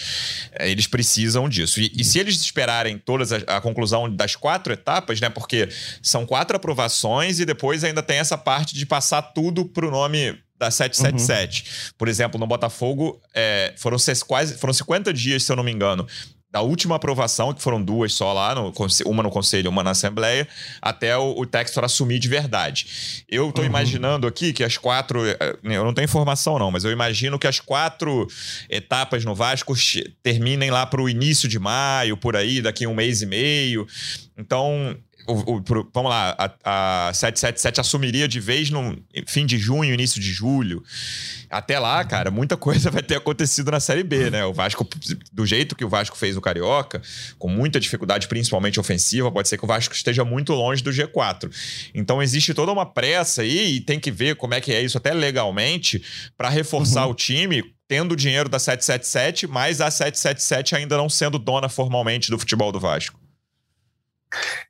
É, 0.53 0.71
eles 0.71 0.87
precisam 0.87 1.51
disso. 1.51 1.81
E, 1.81 1.93
e 1.95 2.03
se 2.03 2.19
eles 2.19 2.37
esperarem 2.37 2.97
todas 2.97 3.31
a, 3.31 3.37
a 3.47 3.61
conclusão 3.61 4.09
das 4.11 4.35
quatro 4.35 4.73
etapas, 4.73 5.21
né? 5.21 5.29
Porque 5.29 5.69
são 6.03 6.25
quatro 6.25 6.57
aprovações 6.57 7.10
e 7.41 7.45
depois 7.45 7.85
ainda 7.85 8.03
tem 8.03 8.19
essa 8.19 8.39
parte 8.39 8.75
de 8.75 8.87
passar 8.87 9.23
tudo 9.23 9.65
pro 9.65 9.91
nome 9.91 10.39
da 10.59 10.71
777. 10.71 11.63
Uhum. 11.63 11.93
Por 11.97 12.09
exemplo, 12.09 12.39
no 12.39 12.47
Botafogo, 12.47 13.21
é, 13.35 13.73
foram, 13.77 13.97
quase, 14.27 14.59
foram 14.59 14.75
50 14.75 15.13
dias, 15.13 15.43
se 15.43 15.51
eu 15.51 15.57
não 15.57 15.65
me 15.65 15.73
engano, 15.73 16.07
da 16.51 16.61
última 16.61 16.97
aprovação, 16.97 17.55
que 17.55 17.63
foram 17.63 17.81
duas 17.81 18.13
só 18.13 18.33
lá, 18.33 18.55
no, 18.55 18.73
uma 19.07 19.23
no 19.23 19.31
Conselho 19.31 19.71
uma 19.71 19.85
na 19.85 19.93
Assembleia, 19.93 20.49
até 20.83 21.17
o, 21.17 21.39
o 21.39 21.47
Textor 21.47 21.85
assumir 21.85 22.19
de 22.19 22.29
verdade. 22.29 23.25
Eu 23.29 23.49
estou 23.49 23.63
uhum. 23.63 23.71
imaginando 23.71 24.27
aqui 24.27 24.53
que 24.53 24.65
as 24.65 24.77
quatro. 24.77 25.25
É, 25.27 25.37
eu 25.63 25.85
não 25.85 25.95
tenho 25.95 26.07
informação, 26.07 26.59
não, 26.59 26.71
mas 26.71 26.85
eu 26.85 26.91
imagino 26.91 27.39
que 27.39 27.47
as 27.47 27.61
quatro 27.61 28.27
etapas 28.69 29.25
no 29.25 29.35
Vasco 29.35 29.75
terminem 30.23 30.71
lá 30.71 30.85
para 30.85 31.01
o 31.01 31.09
início 31.09 31.49
de 31.49 31.59
maio, 31.59 32.17
por 32.17 32.37
aí, 32.37 32.61
daqui 32.61 32.87
um 32.87 32.95
mês 32.95 33.23
e 33.23 33.27
meio. 33.27 33.87
Então, 34.37 34.97
o, 35.31 35.57
o, 35.57 35.63
pro, 35.63 35.89
vamos 35.93 36.11
lá, 36.11 36.37
a, 36.65 37.09
a 37.09 37.15
777 37.15 37.81
assumiria 37.81 38.27
de 38.27 38.41
vez 38.41 38.71
no 38.71 38.97
fim 39.27 39.47
de 39.47 39.59
junho, 39.59 39.95
início 39.95 40.21
de 40.21 40.33
julho. 40.33 40.83
Até 41.49 41.79
lá, 41.79 42.05
cara, 42.05 42.31
muita 42.31 42.57
coisa 42.57 42.91
vai 42.93 43.03
ter 43.03 43.17
acontecido 43.17 43.71
na 43.71 43.81
Série 43.81 44.03
B, 44.03 44.31
né? 44.31 44.45
O 44.45 44.53
Vasco, 44.53 44.87
do 45.33 45.47
jeito 45.47 45.75
que 45.75 45.85
o 45.85 45.89
Vasco 45.89 46.17
fez 46.17 46.37
o 46.37 46.41
Carioca, 46.41 47.01
com 47.39 47.49
muita 47.49 47.81
dificuldade, 47.81 48.29
principalmente 48.29 48.79
ofensiva, 48.79 49.31
pode 49.31 49.49
ser 49.49 49.59
que 49.59 49.65
o 49.65 49.69
Vasco 49.69 49.95
esteja 49.95 50.25
muito 50.25 50.53
longe 50.53 50.83
do 50.83 50.91
G4. 50.91 51.51
Então 51.95 52.23
existe 52.23 52.55
toda 52.55 52.73
uma 52.73 52.87
pressa 52.87 53.43
aí 53.43 53.77
e 53.77 53.81
tem 53.81 53.99
que 53.99 54.11
ver 54.11 54.37
como 54.37 54.55
é 54.55 54.61
que 54.61 54.73
é 54.73 54.83
isso 54.83 54.99
até 54.99 55.13
legalmente 55.13 56.03
para 56.37 56.49
reforçar 56.49 57.07
uhum. 57.07 57.13
o 57.13 57.15
time 57.15 57.65
tendo 57.91 58.13
o 58.13 58.17
dinheiro 58.17 58.49
da 58.49 58.61
777, 58.61 59.49
mas 59.49 59.81
a 59.81 59.91
777 59.91 60.77
ainda 60.77 60.97
não 60.97 61.09
sendo 61.09 61.41
dona 61.41 61.69
formalmente 61.69 62.31
do 62.31 62.39
futebol 62.39 62.71
do 62.71 62.79
Vasco. 62.79 63.19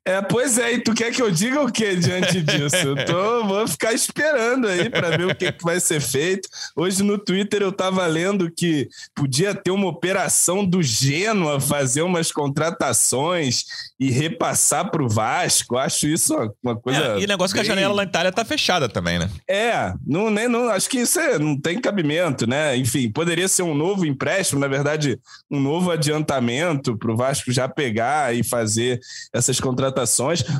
É, 0.02 0.22
pois 0.22 0.56
é, 0.56 0.72
e 0.72 0.82
tu 0.82 0.94
quer 0.94 1.12
que 1.12 1.20
eu 1.20 1.30
diga 1.30 1.60
o 1.60 1.70
que 1.70 1.94
diante 1.94 2.40
disso? 2.40 2.76
Eu 2.76 3.04
tô, 3.04 3.44
vou 3.44 3.68
ficar 3.68 3.92
esperando 3.92 4.66
aí 4.66 4.88
para 4.88 5.14
ver 5.14 5.26
o 5.26 5.34
que, 5.34 5.52
que, 5.52 5.62
vai 5.62 5.78
ser 5.78 6.00
feito. 6.00 6.48
Hoje 6.74 7.02
no 7.02 7.18
Twitter 7.18 7.60
eu 7.60 7.70
tava 7.70 8.06
lendo 8.06 8.50
que 8.50 8.88
podia 9.14 9.54
ter 9.54 9.70
uma 9.70 9.88
operação 9.88 10.64
do 10.64 10.82
Genoa 10.82 11.60
fazer 11.60 12.00
umas 12.00 12.32
contratações 12.32 13.64
e 14.00 14.10
repassar 14.10 14.90
para 14.90 15.02
o 15.02 15.08
Vasco. 15.08 15.76
Acho 15.76 16.06
isso 16.06 16.34
uma 16.62 16.74
coisa. 16.74 17.18
É, 17.18 17.20
e 17.20 17.26
negócio 17.26 17.54
bem... 17.54 17.62
que 17.62 17.70
a 17.70 17.74
janela 17.74 17.94
na 17.94 18.04
Itália 18.04 18.32
tá 18.32 18.42
fechada 18.42 18.88
também, 18.88 19.18
né? 19.18 19.30
É, 19.46 19.92
não, 20.06 20.30
nem, 20.30 20.48
não, 20.48 20.70
acho 20.70 20.88
que 20.88 21.00
isso 21.00 21.20
é, 21.20 21.38
não 21.38 21.60
tem 21.60 21.78
cabimento, 21.78 22.48
né? 22.48 22.74
Enfim, 22.74 23.10
poderia 23.10 23.48
ser 23.48 23.64
um 23.64 23.74
novo 23.74 24.06
empréstimo, 24.06 24.60
na 24.60 24.68
verdade, 24.68 25.20
um 25.50 25.60
novo 25.60 25.90
adiantamento 25.90 26.96
para 26.96 27.12
o 27.12 27.16
Vasco 27.16 27.52
já 27.52 27.68
pegar 27.68 28.34
e 28.34 28.42
fazer 28.42 28.98
essas 29.30 29.60
contratações. 29.60 29.89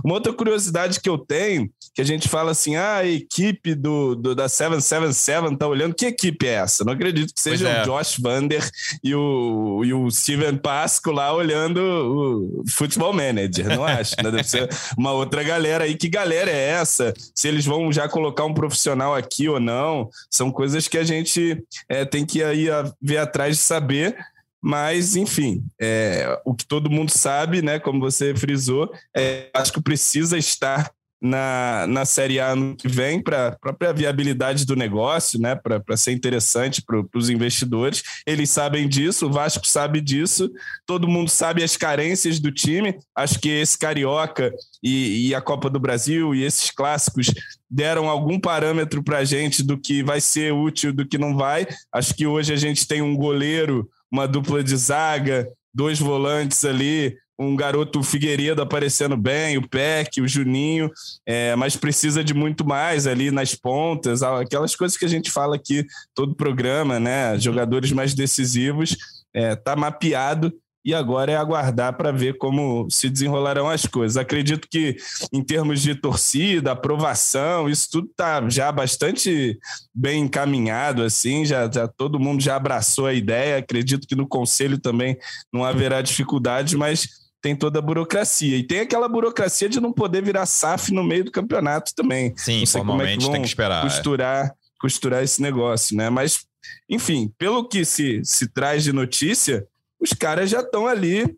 Uma 0.05 0.15
outra 0.15 0.33
curiosidade 0.33 1.01
que 1.01 1.09
eu 1.09 1.19
tenho, 1.19 1.71
que 1.95 2.03
a 2.03 2.05
gente 2.05 2.29
fala 2.29 2.51
assim: 2.51 2.77
ah, 2.77 2.97
a 2.97 3.07
equipe 3.07 3.75
do, 3.75 4.15
do 4.15 4.35
da 4.35 4.49
777 4.49 5.57
tá 5.57 5.67
olhando. 5.67 5.95
Que 5.95 6.07
equipe 6.07 6.47
é 6.47 6.55
essa? 6.55 6.85
Não 6.85 6.93
acredito 6.93 7.35
que 7.35 7.41
seja 7.41 7.69
é. 7.69 7.83
o 7.83 7.85
Josh 7.85 8.17
Vander 8.19 8.69
e 9.03 9.15
o, 9.15 9.83
e 9.85 9.93
o 9.93 10.11
Steven 10.11 10.57
Pasco 10.57 11.11
lá 11.11 11.33
olhando 11.33 11.79
o 11.81 12.65
Futebol 12.69 13.13
Manager, 13.13 13.69
não 13.69 13.85
acho. 13.85 14.17
Né? 14.23 14.31
Deve 14.31 14.45
ser 14.45 14.69
uma 14.97 15.13
outra 15.13 15.43
galera 15.43 15.85
aí. 15.85 15.97
Que 15.97 16.09
galera 16.09 16.51
é 16.51 16.71
essa? 16.71 17.13
Se 17.35 17.49
eles 17.49 17.65
vão 17.65 17.93
já 17.93 18.09
colocar 18.09 18.45
um 18.45 18.55
profissional 18.55 19.15
aqui 19.15 19.49
ou 19.49 19.61
não? 19.61 20.09
São 20.31 20.51
coisas 20.51 20.89
que 20.89 20.99
a 20.99 21.05
gente 21.05 21.63
é, 21.89 22.05
tem 22.05 22.25
que 22.25 22.43
aí 22.43 22.67
ver 23.01 23.19
atrás 23.19 23.57
de 23.57 23.63
saber. 23.63 24.17
Mas, 24.63 25.17
enfim, 25.17 25.65
é, 25.81 26.39
o 26.45 26.55
que 26.55 26.67
todo 26.67 26.91
mundo 26.91 27.11
sabe, 27.11 27.63
né, 27.63 27.79
como 27.79 28.01
você 28.01 28.35
frisou, 28.35 28.93
é, 29.17 29.49
acho 29.55 29.73
que 29.73 29.81
precisa 29.81 30.37
estar 30.37 30.93
na, 31.21 31.87
na 31.87 32.05
Série 32.05 32.41
A 32.41 32.53
ano 32.53 32.75
que 32.75 32.89
vem 32.89 33.23
para 33.23 33.49
a 33.49 33.53
própria 33.53 33.93
viabilidade 33.93 34.65
do 34.65 34.75
negócio, 34.75 35.39
né? 35.39 35.55
Para 35.55 35.97
ser 35.97 36.13
interessante 36.13 36.83
para 36.83 37.05
os 37.15 37.29
investidores. 37.29 38.03
Eles 38.27 38.51
sabem 38.51 38.89
disso, 38.89 39.27
o 39.27 39.33
Vasco 39.33 39.67
sabe 39.67 40.01
disso, 40.01 40.51
todo 40.87 41.09
mundo 41.09 41.29
sabe 41.29 41.63
as 41.63 41.77
carências 41.77 42.41
do 42.41 42.51
time. 42.51 42.99
Acho 43.15 43.39
que 43.39 43.51
esse 43.51 43.79
Carioca 43.79 44.51
e, 44.83 45.29
e 45.29 45.35
a 45.35 45.43
Copa 45.43 45.69
do 45.69 45.79
Brasil 45.79 46.35
e 46.35 46.43
esses 46.43 46.71
clássicos 46.71 47.31
deram 47.69 48.09
algum 48.09 48.41
parâmetro 48.41 49.03
para 49.03 49.19
a 49.19 49.25
gente 49.25 49.63
do 49.63 49.77
que 49.77 50.03
vai 50.03 50.21
ser 50.21 50.53
útil, 50.53 50.93
do 50.93 51.07
que 51.07 51.19
não 51.19 51.37
vai. 51.37 51.67
Acho 51.93 52.15
que 52.15 52.27
hoje 52.27 52.53
a 52.53 52.57
gente 52.57 52.87
tem 52.89 53.03
um 53.03 53.15
goleiro, 53.15 53.89
uma 54.11 54.27
dupla 54.27 54.63
de 54.63 54.77
zaga, 54.77 55.49
dois 55.73 55.99
volantes 55.99 56.65
ali, 56.65 57.17
um 57.39 57.57
garoto 57.57 58.03
Figueiredo 58.03 58.61
aparecendo 58.61 59.17
bem, 59.17 59.57
o 59.57 59.67
Peck, 59.67 60.21
o 60.21 60.29
Juninho, 60.29 60.91
é, 61.25 61.57
mas 61.57 61.75
precisa 61.75 62.23
de 62.23 62.35
muito 62.35 62.67
mais 62.67 63.07
ali 63.07 63.31
nas 63.31 63.55
pontas, 63.55 64.23
aquelas 64.23 64.77
coisas 64.77 64.99
que 64.99 65.07
a 65.07 65.09
gente 65.09 65.31
fala 65.31 65.57
aqui 65.57 65.87
todo 66.15 66.35
programa, 66.35 67.01
né? 67.01 67.39
Jogadores 67.39 67.93
mais 67.93 68.13
decisivos, 68.13 68.95
é, 69.33 69.57
tá 69.57 69.75
mapeado 69.75 70.53
e 70.85 70.95
agora 70.95 71.33
é 71.33 71.37
aguardar 71.37 71.97
para 71.97 72.11
ver 72.11 72.39
como 72.39 72.89
se 72.91 73.11
desenrolarão 73.11 73.69
as 73.69 73.85
coisas. 73.85 74.17
Acredito 74.17 74.67
que, 74.71 74.97
em 75.33 75.43
termos 75.43 75.83
de 75.83 75.95
torcida, 75.95 76.73
aprovação, 76.73 77.69
isso 77.69 77.89
tudo 77.91 78.09
está 78.11 78.49
já 78.49 78.73
bastante 78.73 79.59
bem 79.95 80.23
encaminhado, 80.23 81.03
assim, 81.03 81.45
já, 81.45 81.71
já 81.71 81.87
todo 81.87 82.19
mundo 82.19 82.43
já 82.43 82.57
abraçou 82.57 83.07
a 83.07 83.13
ideia. 83.13 83.59
Acredito 83.59 84.07
que 84.07 84.17
no 84.17 84.27
conselho 84.27 84.79
também 84.79 85.19
não 85.53 85.65
haverá 85.65 86.01
dificuldade, 86.01 86.77
mas 86.77 87.09
tem 87.43 87.55
toda 87.55 87.79
a 87.79 87.83
burocracia. 87.83 88.57
E 88.57 88.63
tem 88.63 88.81
aquela 88.81 89.09
burocracia 89.09 89.69
de 89.69 89.81
não 89.81 89.93
poder 89.93 90.23
virar 90.23 90.47
SAF 90.47 90.93
no 90.93 91.05
meio 91.05 91.25
do 91.25 91.31
campeonato 91.31 91.95
também. 91.95 92.33
Sim, 92.37 92.65
formalmente 92.65 93.25
é 93.25 93.27
que 93.27 93.33
tem 93.33 93.43
que 93.43 93.49
esperar. 93.49 93.85
É. 93.85 93.89
Costurar, 93.89 94.55
costurar 94.79 95.23
esse 95.23 95.43
negócio, 95.43 95.95
né? 95.95 96.09
Mas, 96.09 96.45
enfim, 96.89 97.31
pelo 97.39 97.69
que 97.69 97.85
se, 97.85 98.23
se 98.25 98.49
traz 98.49 98.85
de 98.85 98.93
notícia, 98.93 99.67
os 100.01 100.13
caras 100.13 100.51
já 100.51 100.61
estão 100.61 100.87
ali 100.87 101.37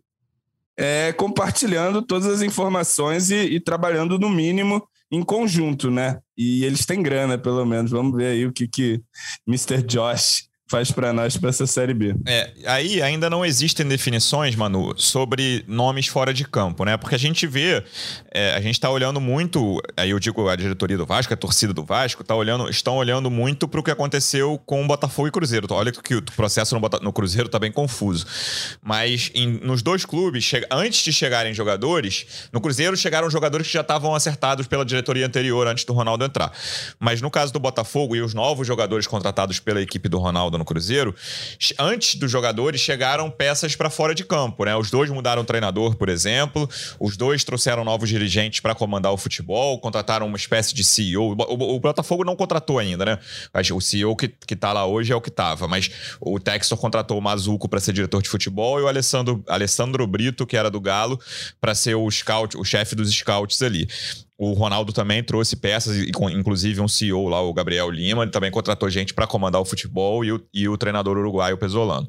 é, 0.77 1.13
compartilhando 1.13 2.03
todas 2.03 2.27
as 2.27 2.43
informações 2.43 3.31
e, 3.31 3.37
e, 3.37 3.61
trabalhando 3.61 4.19
no 4.19 4.29
mínimo 4.29 4.87
em 5.11 5.23
conjunto, 5.23 5.91
né? 5.91 6.21
E 6.37 6.65
eles 6.65 6.87
têm 6.87 7.03
grana, 7.03 7.37
pelo 7.37 7.65
menos. 7.67 7.91
Vamos 7.91 8.17
ver 8.17 8.29
aí 8.29 8.47
o 8.47 8.53
que 8.53 8.67
que 8.67 9.03
Mr. 9.47 9.83
Josh 9.83 10.49
faz 10.73 10.91
para 10.91 11.13
nós 11.13 11.37
para 11.37 11.51
essa 11.51 11.67
Série 11.67 11.93
B. 11.93 12.15
É, 12.27 12.51
aí 12.65 13.03
ainda 13.03 13.29
não 13.29 13.45
existem 13.45 13.87
definições, 13.87 14.57
Manu, 14.57 14.95
sobre 14.97 15.63
nomes 15.69 16.07
fora 16.07 16.33
de 16.33 16.47
campo, 16.47 16.83
né? 16.87 16.97
Porque 16.97 17.15
a 17.15 17.19
gente 17.19 17.47
vê, 17.47 17.85
é, 18.33 18.55
a 18.55 18.61
gente 18.63 18.77
está 18.77 18.89
olhando 18.89 19.21
muito, 19.21 19.79
aí 19.99 20.09
eu 20.09 20.19
digo 20.19 20.49
a 20.49 20.57
diretoria 20.57 20.97
do 20.97 21.05
Vasco, 21.05 21.35
a 21.35 21.37
torcida 21.37 21.75
do 21.75 21.85
Vasco, 21.85 22.25
tá 22.25 22.35
olhando, 22.35 22.71
estão 22.71 22.97
olhando 22.97 23.31
muito 23.31 23.69
para 23.69 23.81
o 23.81 23.83
que 23.83 23.91
aconteceu 23.91 24.59
com 24.65 24.83
o 24.83 24.87
Botafogo 24.87 25.29
e 25.29 25.31
Cruzeiro. 25.31 25.67
Olha 25.73 25.93
que 25.93 26.15
o 26.15 26.23
processo 26.23 26.75
no, 26.75 26.89
no 27.03 27.13
Cruzeiro 27.13 27.49
está 27.49 27.59
bem 27.59 27.71
confuso. 27.71 28.25
Mas 28.83 29.31
em, 29.35 29.61
nos 29.63 29.83
dois 29.83 30.07
clubes, 30.07 30.51
antes 30.71 31.05
de 31.05 31.13
chegarem 31.13 31.53
jogadores, 31.53 32.49
no 32.51 32.63
Cruzeiro 32.63 32.97
chegaram 32.97 33.29
jogadores 33.29 33.67
que 33.67 33.75
já 33.75 33.83
estavam 33.83 34.15
acertados 34.15 34.67
pela 34.67 34.87
diretoria 34.87 35.27
anterior, 35.27 35.67
antes 35.67 35.85
do 35.85 35.93
Ronaldo 35.93 36.25
entrar. 36.25 36.51
Mas 36.99 37.21
no 37.21 37.31
caso 37.31 37.53
do 37.53 37.61
Botafogo 37.61 38.17
e 38.17 38.23
os 38.23 38.33
novos 38.33 38.67
jogadores 38.67 39.07
contratados 39.07 39.61
pela 39.61 39.83
equipe 39.83 40.09
do 40.09 40.19
Ronaldo 40.19 40.62
no 40.63 40.65
Cruzeiro, 40.65 41.15
antes 41.79 42.15
dos 42.15 42.31
jogadores 42.31 42.81
chegaram 42.81 43.31
peças 43.31 43.75
para 43.77 43.91
fora 43.91 44.15
de 44.15 44.25
campo, 44.25 44.65
né? 44.65 44.75
Os 44.77 44.91
dois 44.91 45.11
mudaram 45.11 45.45
treinador, 45.45 45.97
por 45.97 46.09
exemplo, 46.09 46.69
os 46.99 47.17
dois 47.17 47.45
trouxeram 47.45 47.85
novos 47.85 48.09
dirigentes 48.09 48.61
para 48.61 48.75
comandar 48.75 49.13
o 49.13 49.17
futebol, 49.17 49.79
contrataram 49.81 50.27
uma 50.27 50.37
espécie 50.37 50.75
de 50.75 50.85
CEO. 50.85 51.37
O, 51.37 51.77
o, 51.77 51.81
Botafogo 51.81 52.25
não 52.25 52.37
contratou 52.37 52.79
ainda, 52.79 53.05
né? 53.05 53.19
O 53.75 53.81
CEO 53.81 54.17
que, 54.17 54.29
que 54.29 54.57
tá 54.57 54.73
lá 54.73 54.87
hoje 54.87 55.13
é 55.13 55.17
o 55.17 55.21
que 55.21 55.31
tava, 55.31 55.67
mas 55.67 55.91
o 56.21 56.39
Textor 56.39 56.79
contratou 56.79 57.19
o 57.19 57.23
Mazuco 57.23 57.69
para 57.69 57.81
ser 57.81 57.93
diretor 57.93 58.23
de 58.23 58.29
futebol 58.29 58.79
e 58.79 58.83
o 58.83 58.89
Alessandro, 58.89 59.43
Alessandro 59.49 60.07
Brito, 60.07 60.47
que 60.47 60.57
era 60.57 60.71
do 60.71 60.81
Galo, 60.81 61.19
para 61.61 61.75
ser 61.75 61.97
o 61.97 62.11
scout, 62.11 62.57
o 62.57 62.65
chefe 62.65 62.95
dos 62.95 63.11
scouts 63.11 63.61
ali. 63.63 63.89
O 64.45 64.55
Ronaldo 64.55 64.93
também 64.93 65.23
trouxe 65.23 65.55
peças, 65.55 65.97
inclusive 66.33 66.81
um 66.81 66.89
CEO 66.89 67.29
lá, 67.29 67.41
o 67.41 67.55
Gabriel 67.55 67.89
Lima, 67.89 68.25
ele 68.25 68.33
também 68.33 68.51
contratou 68.51 68.91
gente 68.91 69.15
para 69.15 69.25
comandar 69.25 69.61
o 69.61 69.65
futebol 69.65 70.25
e 70.25 70.33
o, 70.33 70.45
e 70.53 70.69
o 70.69 70.77
treinador 70.77 71.17
uruguaio 71.17 71.57
Pesolano. 71.57 72.09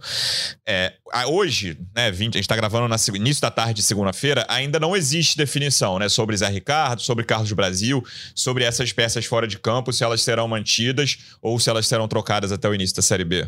É, 0.68 0.94
hoje, 1.28 1.78
né, 1.96 2.10
20, 2.10 2.34
a 2.34 2.38
gente 2.40 2.46
está 2.46 2.56
gravando 2.56 2.88
no 2.88 3.16
início 3.16 3.40
da 3.40 3.52
tarde 3.52 3.76
de 3.76 3.84
segunda-feira, 3.84 4.48
ainda 4.50 4.80
não 4.80 4.96
existe 4.96 5.38
definição 5.38 6.00
né, 6.00 6.10
sobre 6.10 6.36
Zé 6.36 6.48
Ricardo, 6.48 7.04
sobre 7.04 7.24
Carlos 7.24 7.52
Brasil, 7.52 8.04
sobre 8.34 8.64
essas 8.64 8.92
peças 8.92 9.26
fora 9.26 9.48
de 9.48 9.60
campo, 9.60 9.94
se 9.94 10.04
elas 10.04 10.24
serão 10.24 10.48
mantidas 10.48 11.20
ou 11.40 11.60
se 11.60 11.70
elas 11.70 11.86
serão 11.86 12.08
trocadas 12.08 12.52
até 12.52 12.68
o 12.68 12.74
início 12.74 12.96
da 12.96 13.04
Série 13.04 13.26
B. 13.26 13.48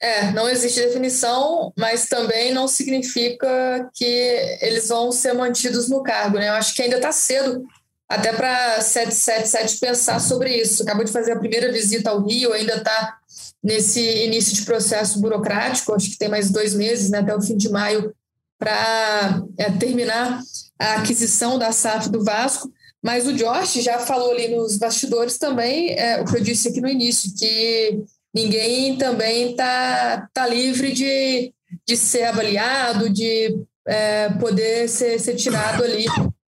É, 0.00 0.30
não 0.30 0.48
existe 0.48 0.80
definição, 0.80 1.72
mas 1.76 2.06
também 2.06 2.52
não 2.54 2.68
significa 2.68 3.90
que 3.94 4.58
eles 4.60 4.88
vão 4.88 5.10
ser 5.10 5.32
mantidos 5.32 5.88
no 5.88 6.02
cargo, 6.02 6.38
né? 6.38 6.48
Eu 6.48 6.54
acho 6.54 6.74
que 6.74 6.82
ainda 6.82 6.96
está 6.96 7.10
cedo 7.10 7.64
até 8.08 8.32
para 8.32 8.80
777 8.80 9.80
pensar 9.80 10.20
sobre 10.20 10.54
isso. 10.54 10.82
Acabou 10.82 11.04
de 11.04 11.12
fazer 11.12 11.32
a 11.32 11.38
primeira 11.38 11.70
visita 11.70 12.10
ao 12.10 12.24
Rio, 12.24 12.52
ainda 12.52 12.76
está 12.76 13.18
nesse 13.62 14.00
início 14.00 14.54
de 14.54 14.64
processo 14.64 15.20
burocrático, 15.20 15.92
acho 15.92 16.10
que 16.10 16.16
tem 16.16 16.28
mais 16.28 16.50
dois 16.50 16.74
meses, 16.74 17.10
né, 17.10 17.18
até 17.18 17.34
o 17.34 17.42
fim 17.42 17.56
de 17.56 17.68
maio, 17.68 18.14
para 18.58 19.42
é, 19.56 19.70
terminar 19.72 20.40
a 20.78 20.94
aquisição 20.94 21.58
da 21.58 21.72
SAF 21.72 22.08
do 22.08 22.24
Vasco. 22.24 22.72
Mas 23.02 23.26
o 23.26 23.32
Josh 23.32 23.74
já 23.74 23.98
falou 24.00 24.32
ali 24.32 24.48
nos 24.48 24.76
bastidores 24.76 25.38
também, 25.38 25.92
é, 25.98 26.20
o 26.20 26.24
que 26.24 26.36
eu 26.36 26.40
disse 26.40 26.68
aqui 26.68 26.80
no 26.80 26.88
início, 26.88 27.32
que 27.36 28.04
ninguém 28.38 28.96
também 28.96 29.50
está 29.50 30.28
tá 30.32 30.46
livre 30.46 30.92
de, 30.92 31.52
de 31.86 31.96
ser 31.96 32.24
avaliado, 32.24 33.10
de 33.10 33.60
é, 33.86 34.28
poder 34.30 34.88
ser, 34.88 35.18
ser 35.18 35.34
tirado 35.34 35.82
ali 35.82 36.06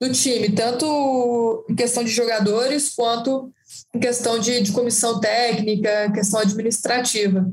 do 0.01 0.11
time, 0.11 0.49
tanto 0.49 1.65
em 1.69 1.75
questão 1.75 2.03
de 2.03 2.09
jogadores 2.09 2.93
quanto 2.95 3.51
em 3.93 3.99
questão 3.99 4.39
de, 4.39 4.61
de 4.61 4.71
comissão 4.71 5.19
técnica, 5.19 6.11
questão 6.13 6.39
administrativa. 6.39 7.51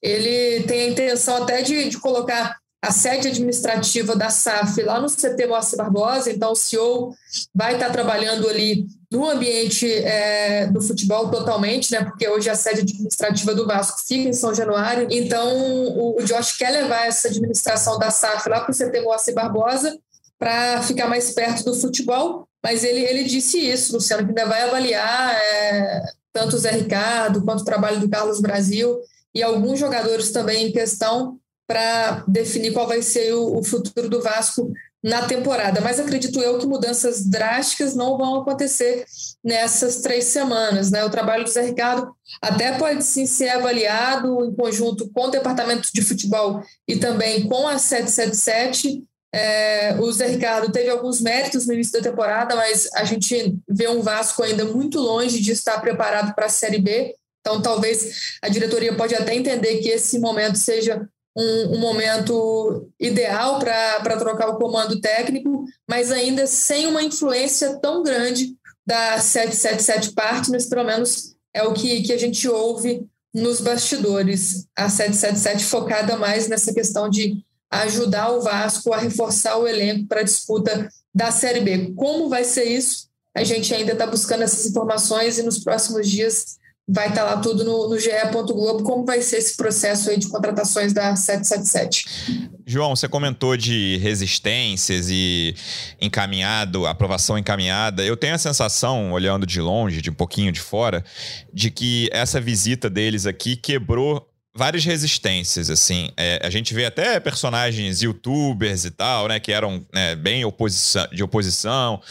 Ele 0.00 0.62
tem 0.64 0.82
a 0.82 0.88
intenção 0.88 1.42
até 1.42 1.62
de, 1.62 1.88
de 1.88 1.98
colocar 1.98 2.58
a 2.82 2.90
sede 2.90 3.28
administrativa 3.28 4.16
da 4.16 4.28
SAF 4.28 4.82
lá 4.82 5.00
no 5.00 5.06
CT 5.06 5.46
Moacir 5.46 5.78
Barbosa, 5.78 6.32
então 6.32 6.50
o 6.50 6.56
CEO 6.56 7.14
vai 7.54 7.74
estar 7.74 7.90
trabalhando 7.90 8.48
ali 8.48 8.84
no 9.08 9.30
ambiente 9.30 9.88
é, 9.88 10.66
do 10.66 10.82
futebol 10.82 11.30
totalmente, 11.30 11.92
né? 11.92 12.04
Porque 12.04 12.28
hoje 12.28 12.50
a 12.50 12.56
sede 12.56 12.80
administrativa 12.80 13.54
do 13.54 13.68
Vasco 13.68 14.00
fica 14.04 14.28
em 14.28 14.32
São 14.32 14.52
Januário. 14.52 15.06
Então 15.12 15.56
o, 15.96 16.20
o 16.20 16.24
Josh 16.24 16.56
quer 16.56 16.70
levar 16.70 17.06
essa 17.06 17.28
administração 17.28 18.00
da 18.00 18.10
SAF 18.10 18.48
lá 18.48 18.60
para 18.60 18.72
o 18.72 18.76
CT 18.76 19.00
Moacir 19.02 19.32
Barbosa 19.32 19.96
para 20.36 20.82
ficar 20.82 21.06
mais 21.06 21.30
perto 21.30 21.64
do 21.64 21.74
futebol. 21.74 22.48
Mas 22.60 22.82
ele, 22.82 23.00
ele 23.00 23.22
disse 23.22 23.58
isso, 23.58 23.92
Luciano, 23.92 24.24
que 24.24 24.30
ainda 24.30 24.46
vai 24.46 24.62
avaliar 24.62 25.36
é, 25.36 26.02
tanto 26.32 26.56
o 26.56 26.58
Zé 26.58 26.72
Ricardo 26.72 27.44
quanto 27.44 27.60
o 27.60 27.64
trabalho 27.64 28.00
do 28.00 28.08
Carlos 28.08 28.40
Brasil 28.40 28.98
e 29.32 29.40
alguns 29.40 29.78
jogadores 29.78 30.32
também 30.32 30.66
em 30.66 30.72
questão 30.72 31.38
para 31.72 32.22
definir 32.28 32.74
qual 32.74 32.86
vai 32.86 33.00
ser 33.00 33.32
o, 33.32 33.58
o, 33.58 33.64
futuro 33.64 34.06
do 34.06 34.20
Vasco 34.20 34.70
na 35.02 35.22
temporada. 35.22 35.80
Mas 35.80 35.98
acredito 35.98 36.38
eu 36.38 36.58
que 36.58 36.66
mudanças 36.66 37.24
drásticas 37.24 37.96
não 37.96 38.18
vão 38.18 38.42
acontecer 38.42 39.06
nessas 39.42 40.02
três 40.02 40.26
semanas. 40.26 40.90
Né? 40.90 41.02
O 41.02 41.08
trabalho 41.08 41.44
do 41.44 41.50
Zé 41.50 41.62
Ricardo 41.62 42.14
até 42.42 42.76
pode 42.76 43.02
sim 43.04 43.24
ser 43.24 43.48
avaliado 43.48 44.44
em 44.44 44.54
conjunto 44.54 45.10
com 45.14 45.28
o 45.28 45.30
departamento 45.30 45.88
de 45.94 46.02
futebol 46.02 46.62
e 46.86 46.96
também 46.96 47.48
com 47.48 47.66
a 47.66 47.78
777. 47.78 49.02
É, 49.34 49.96
o 49.98 50.12
Zé 50.12 50.26
Ricardo 50.26 50.70
teve 50.70 50.90
alguns 50.90 51.22
méritos 51.22 51.66
no 51.66 51.72
início 51.72 51.94
da 51.94 52.10
temporada, 52.10 52.54
mas 52.54 52.86
a 52.94 53.04
gente 53.04 53.56
vê 53.66 53.88
um 53.88 54.02
Vasco 54.02 54.42
ainda 54.42 54.66
muito 54.66 55.00
longe 55.00 55.40
de 55.40 55.52
estar 55.52 55.80
preparado 55.80 56.34
para 56.34 56.46
a 56.46 56.50
Série 56.50 56.78
B. 56.78 57.14
Então, 57.40 57.62
talvez 57.62 58.36
a 58.42 58.50
diretoria 58.50 58.94
pode 58.94 59.14
até 59.14 59.34
entender 59.34 59.78
que 59.78 59.88
esse 59.88 60.18
momento 60.18 60.58
seja 60.58 61.08
um, 61.36 61.76
um 61.76 61.78
momento 61.78 62.88
ideal 63.00 63.58
para 63.58 64.16
trocar 64.16 64.48
o 64.50 64.58
comando 64.58 65.00
técnico, 65.00 65.64
mas 65.88 66.10
ainda 66.10 66.46
sem 66.46 66.86
uma 66.86 67.02
influência 67.02 67.78
tão 67.80 68.02
grande 68.02 68.54
da 68.86 69.18
777 69.18 70.12
Partners, 70.12 70.66
pelo 70.66 70.84
menos 70.84 71.34
é 71.54 71.62
o 71.62 71.72
que, 71.72 72.02
que 72.02 72.12
a 72.12 72.18
gente 72.18 72.48
ouve 72.48 73.06
nos 73.34 73.60
bastidores. 73.60 74.66
A 74.76 74.88
777 74.88 75.64
focada 75.64 76.16
mais 76.16 76.48
nessa 76.48 76.72
questão 76.72 77.08
de 77.08 77.44
ajudar 77.70 78.30
o 78.32 78.42
Vasco 78.42 78.92
a 78.92 78.98
reforçar 78.98 79.56
o 79.56 79.66
elenco 79.66 80.06
para 80.06 80.20
a 80.20 80.24
disputa 80.24 80.88
da 81.14 81.30
Série 81.30 81.60
B. 81.60 81.92
Como 81.96 82.28
vai 82.28 82.44
ser 82.44 82.64
isso? 82.64 83.08
A 83.34 83.42
gente 83.44 83.74
ainda 83.74 83.92
está 83.92 84.06
buscando 84.06 84.42
essas 84.42 84.66
informações 84.66 85.38
e 85.38 85.42
nos 85.42 85.58
próximos 85.58 86.08
dias 86.08 86.58
vai 86.88 87.08
estar 87.08 87.24
tá 87.24 87.34
lá 87.34 87.36
tudo 87.40 87.64
no, 87.64 87.88
no 87.88 87.98
ge.globo, 87.98 88.82
como 88.82 89.04
vai 89.04 89.22
ser 89.22 89.38
esse 89.38 89.56
processo 89.56 90.10
aí 90.10 90.18
de 90.18 90.28
contratações 90.28 90.92
da 90.92 91.14
777. 91.14 92.50
João, 92.66 92.94
você 92.94 93.08
comentou 93.08 93.56
de 93.56 93.98
resistências 93.98 95.08
e 95.08 95.54
encaminhado, 96.00 96.86
aprovação 96.86 97.38
encaminhada. 97.38 98.04
Eu 98.04 98.16
tenho 98.16 98.34
a 98.34 98.38
sensação, 98.38 99.12
olhando 99.12 99.46
de 99.46 99.60
longe, 99.60 100.02
de 100.02 100.10
um 100.10 100.14
pouquinho 100.14 100.50
de 100.50 100.60
fora, 100.60 101.04
de 101.52 101.70
que 101.70 102.08
essa 102.12 102.40
visita 102.40 102.90
deles 102.90 103.26
aqui 103.26 103.56
quebrou 103.56 104.31
várias 104.54 104.84
resistências, 104.84 105.70
assim. 105.70 106.10
É, 106.14 106.40
a 106.42 106.50
gente 106.50 106.74
vê 106.74 106.84
até 106.84 107.18
personagens 107.18 108.02
youtubers 108.02 108.84
e 108.84 108.90
tal, 108.90 109.26
né, 109.26 109.40
que 109.40 109.50
eram 109.50 109.84
né, 109.92 110.14
bem 110.14 110.44
oposição, 110.44 111.06
de 111.10 111.22
oposição. 111.22 112.02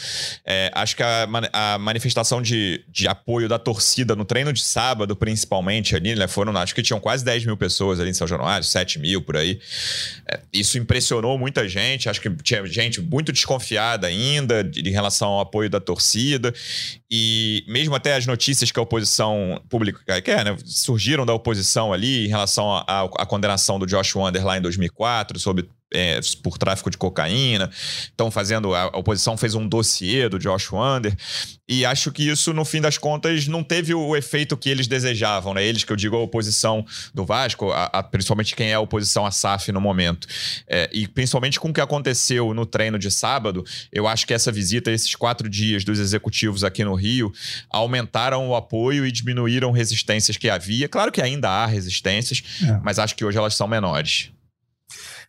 É, 0.44 0.70
acho 0.74 0.96
que 0.96 1.04
a, 1.04 1.28
a 1.52 1.78
manifestação 1.78 2.42
de, 2.42 2.84
de 2.88 3.06
apoio 3.06 3.48
da 3.48 3.60
torcida 3.60 4.16
no 4.16 4.24
treino 4.24 4.52
de 4.52 4.60
sábado, 4.60 5.14
principalmente 5.14 5.94
ali, 5.94 6.16
né, 6.16 6.26
foram, 6.26 6.56
acho 6.56 6.74
que 6.74 6.82
tinham 6.82 6.98
quase 6.98 7.24
10 7.24 7.46
mil 7.46 7.56
pessoas 7.56 8.00
ali 8.00 8.10
em 8.10 8.14
São 8.14 8.26
Januário, 8.26 8.66
7 8.66 8.98
mil 8.98 9.22
por 9.22 9.36
aí. 9.36 9.60
É, 10.28 10.40
isso 10.52 10.76
impressionou 10.76 11.38
muita 11.38 11.68
gente. 11.68 12.08
Acho 12.08 12.20
que 12.20 12.28
tinha 12.42 12.66
gente 12.66 13.00
muito 13.00 13.30
desconfiada 13.30 14.08
ainda 14.08 14.64
de, 14.64 14.82
de 14.82 14.90
relação 14.90 15.28
ao 15.28 15.40
apoio 15.40 15.70
da 15.70 15.78
torcida. 15.78 16.52
E 17.08 17.64
mesmo 17.68 17.94
até 17.94 18.16
as 18.16 18.26
notícias 18.26 18.72
que 18.72 18.80
a 18.80 18.82
oposição 18.82 19.62
pública 19.68 20.20
quer, 20.20 20.44
né, 20.44 20.56
surgiram 20.64 21.24
da 21.24 21.32
oposição 21.32 21.92
ali 21.92 22.31
relação 22.32 22.84
à 22.86 23.26
condenação 23.26 23.78
do 23.78 23.86
Josh 23.86 24.16
Wander 24.16 24.44
lá 24.44 24.58
em 24.58 24.60
2004 24.60 25.38
sobre 25.38 25.68
é, 25.92 26.20
por 26.42 26.58
tráfico 26.58 26.90
de 26.90 26.96
cocaína. 26.96 27.70
Estão 27.72 28.30
fazendo. 28.30 28.74
A, 28.74 28.86
oposição 28.86 29.36
fez 29.36 29.54
um 29.54 29.66
dossiê 29.66 30.28
do 30.28 30.38
Josh 30.38 30.72
Wander. 30.72 31.16
E 31.68 31.84
acho 31.84 32.10
que 32.12 32.28
isso, 32.28 32.52
no 32.52 32.64
fim 32.64 32.80
das 32.80 32.98
contas, 32.98 33.46
não 33.46 33.62
teve 33.62 33.94
o, 33.94 34.08
o 34.08 34.16
efeito 34.16 34.56
que 34.56 34.68
eles 34.68 34.86
desejavam, 34.86 35.54
né? 35.54 35.64
Eles 35.64 35.84
que 35.84 35.92
eu 35.92 35.96
digo 35.96 36.16
a 36.16 36.20
oposição 36.20 36.84
do 37.14 37.24
Vasco, 37.24 37.70
a, 37.70 37.84
a, 37.84 38.02
principalmente 38.02 38.54
quem 38.54 38.70
é 38.70 38.74
a 38.74 38.80
oposição 38.80 39.24
à 39.24 39.30
SAF 39.30 39.72
no 39.72 39.80
momento. 39.80 40.26
É, 40.68 40.90
e 40.92 41.08
principalmente 41.08 41.58
com 41.58 41.70
o 41.70 41.72
que 41.72 41.80
aconteceu 41.80 42.52
no 42.52 42.66
treino 42.66 42.98
de 42.98 43.10
sábado, 43.10 43.64
eu 43.92 44.06
acho 44.06 44.26
que 44.26 44.34
essa 44.34 44.52
visita, 44.52 44.90
esses 44.90 45.14
quatro 45.14 45.48
dias 45.48 45.84
dos 45.84 45.98
executivos 45.98 46.64
aqui 46.64 46.84
no 46.84 46.94
Rio, 46.94 47.32
aumentaram 47.70 48.48
o 48.48 48.54
apoio 48.54 49.06
e 49.06 49.12
diminuíram 49.12 49.70
resistências 49.70 50.36
que 50.36 50.50
havia. 50.50 50.88
Claro 50.88 51.12
que 51.12 51.22
ainda 51.22 51.48
há 51.48 51.66
resistências, 51.66 52.42
é. 52.62 52.80
mas 52.82 52.98
acho 52.98 53.14
que 53.14 53.24
hoje 53.24 53.38
elas 53.38 53.54
são 53.54 53.66
menores. 53.66 54.30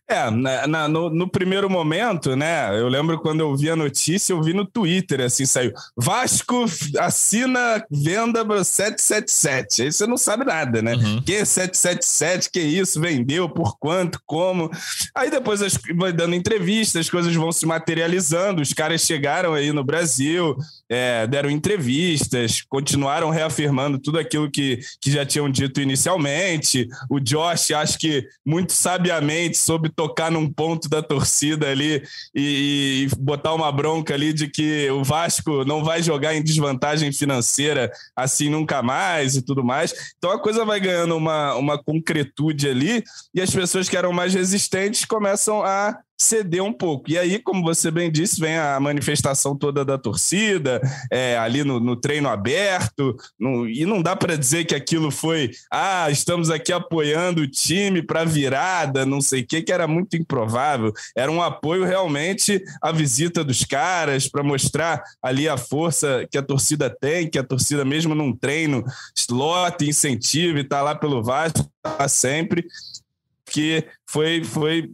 É, 0.06 0.30
na, 0.30 0.66
na, 0.66 0.88
no, 0.88 1.08
no, 1.08 1.26
primeiro 1.26 1.70
momento, 1.70 2.36
né? 2.36 2.78
Eu 2.78 2.88
lembro 2.88 3.18
quando 3.20 3.40
eu 3.40 3.56
vi 3.56 3.70
a 3.70 3.76
notícia, 3.76 4.34
eu 4.34 4.42
vi 4.42 4.52
no 4.52 4.66
Twitter, 4.66 5.22
assim, 5.22 5.46
saiu 5.46 5.72
Vasco 5.96 6.66
assina 6.98 7.82
venda 7.90 8.44
para 8.44 8.62
777. 8.62 9.82
Aí 9.82 9.92
você 9.92 10.06
não 10.06 10.18
sabe 10.18 10.44
nada, 10.44 10.82
né? 10.82 10.94
Uhum. 10.94 11.22
Que 11.22 11.42
777, 11.44 12.50
que 12.50 12.60
isso, 12.60 13.00
vendeu, 13.00 13.48
por 13.48 13.78
quanto, 13.78 14.20
como. 14.26 14.70
Aí 15.14 15.30
depois 15.30 15.62
as, 15.62 15.78
vai 15.96 16.12
dando 16.12 16.34
entrevistas, 16.34 17.06
as 17.06 17.10
coisas 17.10 17.34
vão 17.34 17.50
se 17.50 17.64
materializando, 17.64 18.60
os 18.60 18.74
caras 18.74 19.00
chegaram 19.00 19.54
aí 19.54 19.72
no 19.72 19.82
Brasil, 19.82 20.54
é, 20.86 21.26
deram 21.26 21.48
entrevistas, 21.48 22.62
continuaram 22.68 23.30
reafirmando 23.30 23.98
tudo 23.98 24.18
aquilo 24.18 24.50
que, 24.50 24.80
que 25.00 25.10
já 25.10 25.24
tinham 25.24 25.50
dito 25.50 25.80
inicialmente. 25.80 26.88
O 27.08 27.18
Josh, 27.18 27.70
acho 27.70 27.98
que 27.98 28.26
muito 28.44 28.74
sabiamente, 28.74 29.56
soube 29.56 29.93
tocar 29.94 30.30
num 30.30 30.50
ponto 30.50 30.88
da 30.88 31.02
torcida 31.02 31.68
ali 31.68 32.02
e, 32.34 33.08
e 33.10 33.16
botar 33.16 33.54
uma 33.54 33.70
bronca 33.70 34.14
ali 34.14 34.32
de 34.32 34.48
que 34.48 34.90
o 34.90 35.02
Vasco 35.02 35.64
não 35.64 35.84
vai 35.84 36.02
jogar 36.02 36.34
em 36.34 36.42
desvantagem 36.42 37.12
financeira 37.12 37.90
assim 38.14 38.48
nunca 38.48 38.82
mais 38.82 39.36
e 39.36 39.42
tudo 39.42 39.64
mais. 39.64 39.94
Então 40.18 40.30
a 40.30 40.40
coisa 40.40 40.64
vai 40.64 40.80
ganhando 40.80 41.16
uma, 41.16 41.54
uma 41.54 41.82
concretude 41.82 42.68
ali 42.68 43.02
e 43.34 43.40
as 43.40 43.50
pessoas 43.50 43.88
que 43.88 43.96
eram 43.96 44.12
mais 44.12 44.34
resistentes 44.34 45.04
começam 45.04 45.62
a 45.62 45.98
ceder 46.18 46.62
um 46.62 46.72
pouco. 46.72 47.10
E 47.10 47.18
aí, 47.18 47.38
como 47.38 47.62
você 47.62 47.90
bem 47.90 48.10
disse, 48.10 48.40
vem 48.40 48.56
a 48.56 48.78
manifestação 48.78 49.56
toda 49.56 49.84
da 49.84 49.98
torcida, 49.98 50.80
é, 51.10 51.36
ali 51.36 51.64
no, 51.64 51.80
no, 51.80 51.96
treino 51.96 52.28
aberto, 52.28 53.16
no, 53.38 53.68
e 53.68 53.84
não 53.84 54.00
dá 54.00 54.14
para 54.14 54.36
dizer 54.36 54.64
que 54.64 54.74
aquilo 54.74 55.10
foi, 55.10 55.50
ah, 55.70 56.10
estamos 56.10 56.50
aqui 56.50 56.72
apoiando 56.72 57.42
o 57.42 57.48
time 57.48 58.02
para 58.02 58.24
virada, 58.24 59.04
não 59.04 59.20
sei 59.20 59.42
o 59.42 59.46
que, 59.46 59.62
que 59.62 59.72
era 59.72 59.86
muito 59.86 60.16
improvável. 60.16 60.92
Era 61.16 61.30
um 61.30 61.42
apoio 61.42 61.84
realmente 61.84 62.62
à 62.80 62.92
visita 62.92 63.44
dos 63.44 63.64
caras, 63.64 64.28
para 64.28 64.42
mostrar 64.42 65.02
ali 65.22 65.48
a 65.48 65.56
força 65.56 66.26
que 66.30 66.38
a 66.38 66.42
torcida 66.42 66.88
tem, 66.88 67.28
que 67.28 67.38
a 67.38 67.44
torcida, 67.44 67.84
mesmo 67.84 68.14
num 68.14 68.34
treino, 68.34 68.84
slot, 69.16 69.84
incentiva 69.84 70.58
e 70.58 70.62
está 70.62 70.80
lá 70.82 70.94
pelo 70.94 71.22
Vasco, 71.22 71.68
tá 71.82 72.08
sempre 72.08 72.66
que 73.54 73.86
foi, 74.10 74.42
foi 74.42 74.90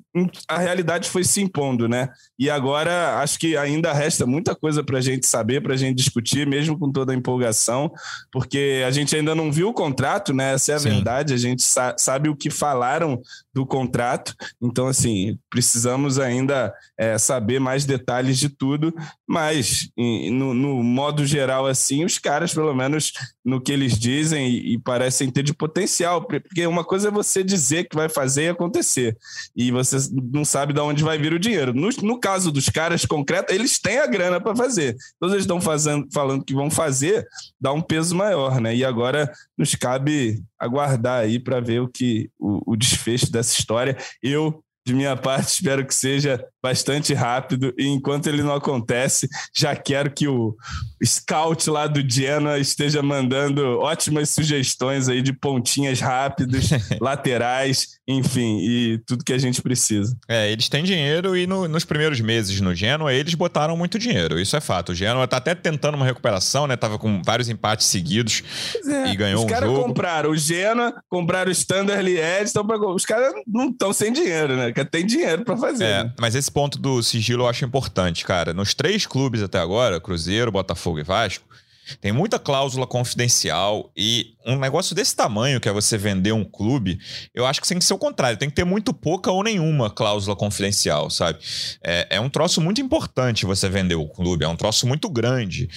a 0.47 0.59
realidade 0.59 1.09
foi 1.09 1.25
se 1.25 1.41
impondo, 1.41 1.89
né? 1.89 2.11
E 2.39 2.51
agora 2.51 3.19
acho 3.21 3.39
que 3.39 3.57
ainda 3.57 3.91
resta 3.91 4.27
muita 4.27 4.55
coisa 4.55 4.85
para 4.85 4.99
a 4.99 5.01
gente 5.01 5.27
saber, 5.27 5.63
para 5.63 5.73
a 5.73 5.77
gente 5.79 5.97
discutir, 5.97 6.47
mesmo 6.47 6.79
com 6.79 6.93
toda 6.93 7.11
a 7.11 7.17
empolgação, 7.17 7.91
porque 8.31 8.83
a 8.87 8.91
gente 8.91 9.17
ainda 9.17 9.35
não 9.35 9.51
viu 9.51 9.71
o 9.71 9.73
contrato, 9.73 10.35
né? 10.35 10.53
Essa 10.53 10.73
é 10.73 10.75
a 10.75 10.79
Sim. 10.79 10.91
verdade. 10.91 11.33
A 11.33 11.39
gente 11.39 11.63
sa 11.63 11.95
sabe 11.97 12.29
o 12.29 12.37
que 12.37 12.51
falaram 12.51 13.19
do 13.55 13.65
contrato, 13.65 14.35
então 14.61 14.87
assim 14.87 15.39
precisamos 15.49 16.19
ainda 16.19 16.73
é, 16.99 17.17
saber 17.17 17.61
mais 17.61 17.87
detalhes 17.87 18.39
de 18.39 18.51
tudo, 18.51 18.95
mas 19.31 19.89
no, 19.97 20.53
no, 20.53 20.83
modo 20.83 21.25
geral 21.25 21.65
assim, 21.65 22.05
os 22.05 22.19
caras 22.19 22.53
pelo 22.53 22.75
menos 22.75 23.13
no 23.45 23.61
que 23.61 23.71
eles 23.71 23.97
dizem 23.97 24.49
e, 24.49 24.75
e 24.75 24.79
parecem 24.79 25.31
ter 25.31 25.45
de 25.45 25.55
potencial, 25.55 26.27
porque 26.27 26.67
uma 26.67 26.83
coisa 26.83 27.07
é 27.07 27.11
você 27.13 27.45
dizer 27.45 27.89
que 27.89 27.95
vai 27.95 28.09
fazer 28.09 28.47
e 28.47 28.49
acontecer 28.49 29.17
e 29.55 29.71
você 29.71 29.99
não 30.33 30.45
sabe 30.45 30.73
de 30.73 30.81
onde 30.81 31.05
vai 31.05 31.17
vir 31.17 31.33
o 31.33 31.39
dinheiro. 31.39 31.73
No, 31.73 31.91
no 32.03 32.19
caso 32.19 32.51
dos 32.51 32.69
caras 32.69 33.05
concretos, 33.05 33.55
eles 33.55 33.79
têm 33.79 34.01
a 34.01 34.07
grana 34.09 34.41
para 34.41 34.57
fazer. 34.57 34.97
Então, 35.17 35.29
eles 35.29 35.43
estão 35.43 35.61
fazendo, 35.61 36.09
falando 36.13 36.45
que 36.45 36.53
vão 36.53 36.69
fazer, 36.69 37.25
dá 37.61 37.73
um 37.73 37.81
peso 37.81 38.17
maior, 38.17 38.61
né? 38.61 38.75
E 38.75 38.85
agora 38.85 39.31
nos 39.57 39.77
cabe 39.77 40.43
aguardar 40.59 41.21
aí 41.21 41.39
para 41.39 41.61
ver 41.61 41.81
o 41.81 41.89
que 41.89 42.29
o, 42.37 42.73
o 42.73 42.77
desfecho 42.77 43.31
dessa 43.31 43.57
história. 43.57 43.97
Eu 44.21 44.61
de 44.87 44.95
minha 44.95 45.17
parte, 45.17 45.49
espero 45.49 45.87
que 45.87 45.95
seja 45.95 46.43
bastante 46.63 47.13
rápido. 47.13 47.73
E 47.77 47.87
enquanto 47.87 48.27
ele 48.27 48.43
não 48.43 48.55
acontece, 48.55 49.29
já 49.55 49.77
quero 49.77 50.11
que 50.11 50.27
o 50.27 50.57
scout 51.05 51.69
lá 51.69 51.87
do 51.87 52.01
Genoa 52.09 52.59
esteja 52.59 53.03
mandando 53.03 53.79
ótimas 53.79 54.31
sugestões 54.31 55.09
aí 55.09 55.23
de 55.23 55.33
pontinhas 55.33 56.01
rápidas, 56.01 56.71
laterais, 57.01 58.00
enfim, 58.11 58.59
e 58.61 58.99
tudo 59.07 59.25
que 59.25 59.33
a 59.33 59.39
gente 59.39 59.63
precisa. 59.63 60.17
É, 60.29 60.51
eles 60.51 60.69
têm 60.69 60.85
dinheiro 60.85 61.37
e 61.37 61.47
no, 61.47 61.69
nos 61.69 61.85
primeiros 61.85 62.21
meses 62.21 62.61
no 62.61 62.75
Genoa 62.75 63.13
eles 63.13 63.35
botaram 63.35 63.77
muito 63.77 63.99
dinheiro, 63.99 64.39
isso 64.39 64.57
é 64.57 64.61
fato. 64.61 64.93
O 64.93 64.95
Genoa 64.95 65.27
tá 65.27 65.37
até 65.37 65.55
tentando 65.55 65.95
uma 65.95 66.05
recuperação, 66.05 66.67
né? 66.67 66.77
Tava 66.77 66.99
com 66.99 67.23
vários 67.25 67.49
empates 67.49 67.87
seguidos 67.87 68.43
é, 68.87 69.11
e 69.11 69.17
ganhou 69.17 69.45
um 69.45 69.49
jogo. 69.49 69.53
Os 69.53 69.61
caras 69.61 69.85
compraram 69.85 70.31
o 70.31 70.37
Genoa, 70.37 70.95
compraram 71.09 71.49
o 71.49 71.53
Standard 71.53 72.03
Liège, 72.03 72.51
então 72.51 72.67
os 72.95 73.05
caras 73.05 73.33
não 73.47 73.71
estão 73.71 73.93
sem 73.93 74.13
dinheiro, 74.13 74.57
né? 74.57 74.73
Tem 74.91 75.05
dinheiro 75.05 75.45
para 75.45 75.57
fazer. 75.57 75.85
É, 75.85 76.05
né? 76.05 76.13
mas 76.19 76.35
esse 76.35 76.51
ponto 76.51 76.79
do 76.79 77.03
sigilo 77.03 77.45
eu 77.45 77.49
acho 77.49 77.65
importante, 77.65 78.25
cara. 78.25 78.53
Nos 78.53 78.75
três 78.75 79.07
clubes 79.07 79.43
até 79.43 79.59
agora, 79.59 80.01
Cruzeiro, 80.01 80.51
Botafogo 80.51 80.99
e 80.99 81.03
Vasco, 81.03 81.45
Tem 82.01 82.13
muita 82.13 82.39
cláusula 82.39 82.87
confidencial 82.87 83.91
e 83.97 84.35
um 84.47 84.59
negócio 84.59 84.95
desse 84.95 85.15
tamanho, 85.15 85.61
que 85.61 85.69
é 85.69 85.73
você 85.73 85.99
vender 85.99 86.33
um 86.33 86.45
clube, 86.45 86.99
eu 87.35 87.47
acho 87.47 87.61
que 87.61 87.69
tem 87.69 87.79
que 87.79 87.85
ser 87.85 87.95
o 87.95 87.99
contrário. 87.99 88.39
Tem 88.39 88.49
que 88.49 88.55
ter 88.55 88.65
muito 88.65 88.93
pouca 88.93 89.31
ou 89.31 89.43
nenhuma 89.43 89.91
cláusula 89.91 90.35
confidencial, 90.35 91.11
sabe? 91.11 91.39
É, 91.85 92.17
é 92.17 92.21
um 92.21 92.29
troço 92.29 92.61
muito 92.61 92.81
importante 92.81 93.45
você 93.45 93.69
vender 93.69 93.95
o 93.95 94.09
clube, 94.09 94.45
é 94.45 94.49
um 94.49 94.57
troço 94.57 94.87
muito 94.87 95.09
grande. 95.11 95.69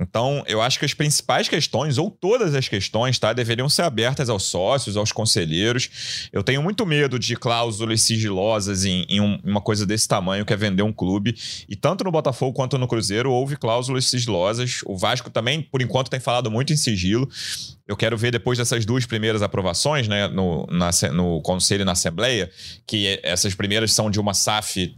Então, 0.00 0.44
eu 0.46 0.62
acho 0.62 0.78
que 0.78 0.84
as 0.84 0.94
principais 0.94 1.48
questões, 1.48 1.98
ou 1.98 2.10
todas 2.10 2.54
as 2.54 2.68
questões, 2.68 3.18
tá, 3.18 3.32
deveriam 3.32 3.68
ser 3.68 3.82
abertas 3.82 4.28
aos 4.28 4.44
sócios, 4.44 4.96
aos 4.96 5.10
conselheiros. 5.10 6.28
Eu 6.32 6.42
tenho 6.42 6.62
muito 6.62 6.86
medo 6.86 7.18
de 7.18 7.36
cláusulas 7.36 8.02
sigilosas 8.02 8.84
em, 8.84 9.04
em 9.08 9.20
um, 9.20 9.38
uma 9.44 9.60
coisa 9.60 9.84
desse 9.84 10.06
tamanho, 10.06 10.44
que 10.44 10.52
é 10.52 10.56
vender 10.56 10.82
um 10.82 10.92
clube. 10.92 11.34
E 11.68 11.74
tanto 11.74 12.04
no 12.04 12.12
Botafogo 12.12 12.52
quanto 12.52 12.78
no 12.78 12.86
Cruzeiro 12.86 13.32
houve 13.32 13.56
cláusulas 13.56 14.04
sigilosas. 14.06 14.80
O 14.86 14.96
Vasco 14.96 15.28
também, 15.28 15.61
por 15.62 15.82
enquanto, 15.82 16.10
tem 16.10 16.20
falado 16.20 16.50
muito 16.50 16.72
em 16.72 16.76
sigilo. 16.76 17.28
Eu 17.86 17.96
quero 17.96 18.16
ver 18.16 18.30
depois 18.30 18.58
dessas 18.58 18.84
duas 18.84 19.04
primeiras 19.04 19.42
aprovações, 19.42 20.06
né, 20.08 20.28
no, 20.28 20.66
na, 20.70 20.90
no 21.12 21.42
Conselho 21.42 21.82
e 21.82 21.84
na 21.84 21.92
Assembleia, 21.92 22.50
que 22.86 23.20
essas 23.22 23.54
primeiras 23.54 23.92
são 23.92 24.10
de 24.10 24.20
uma 24.20 24.34
SAF, 24.34 24.96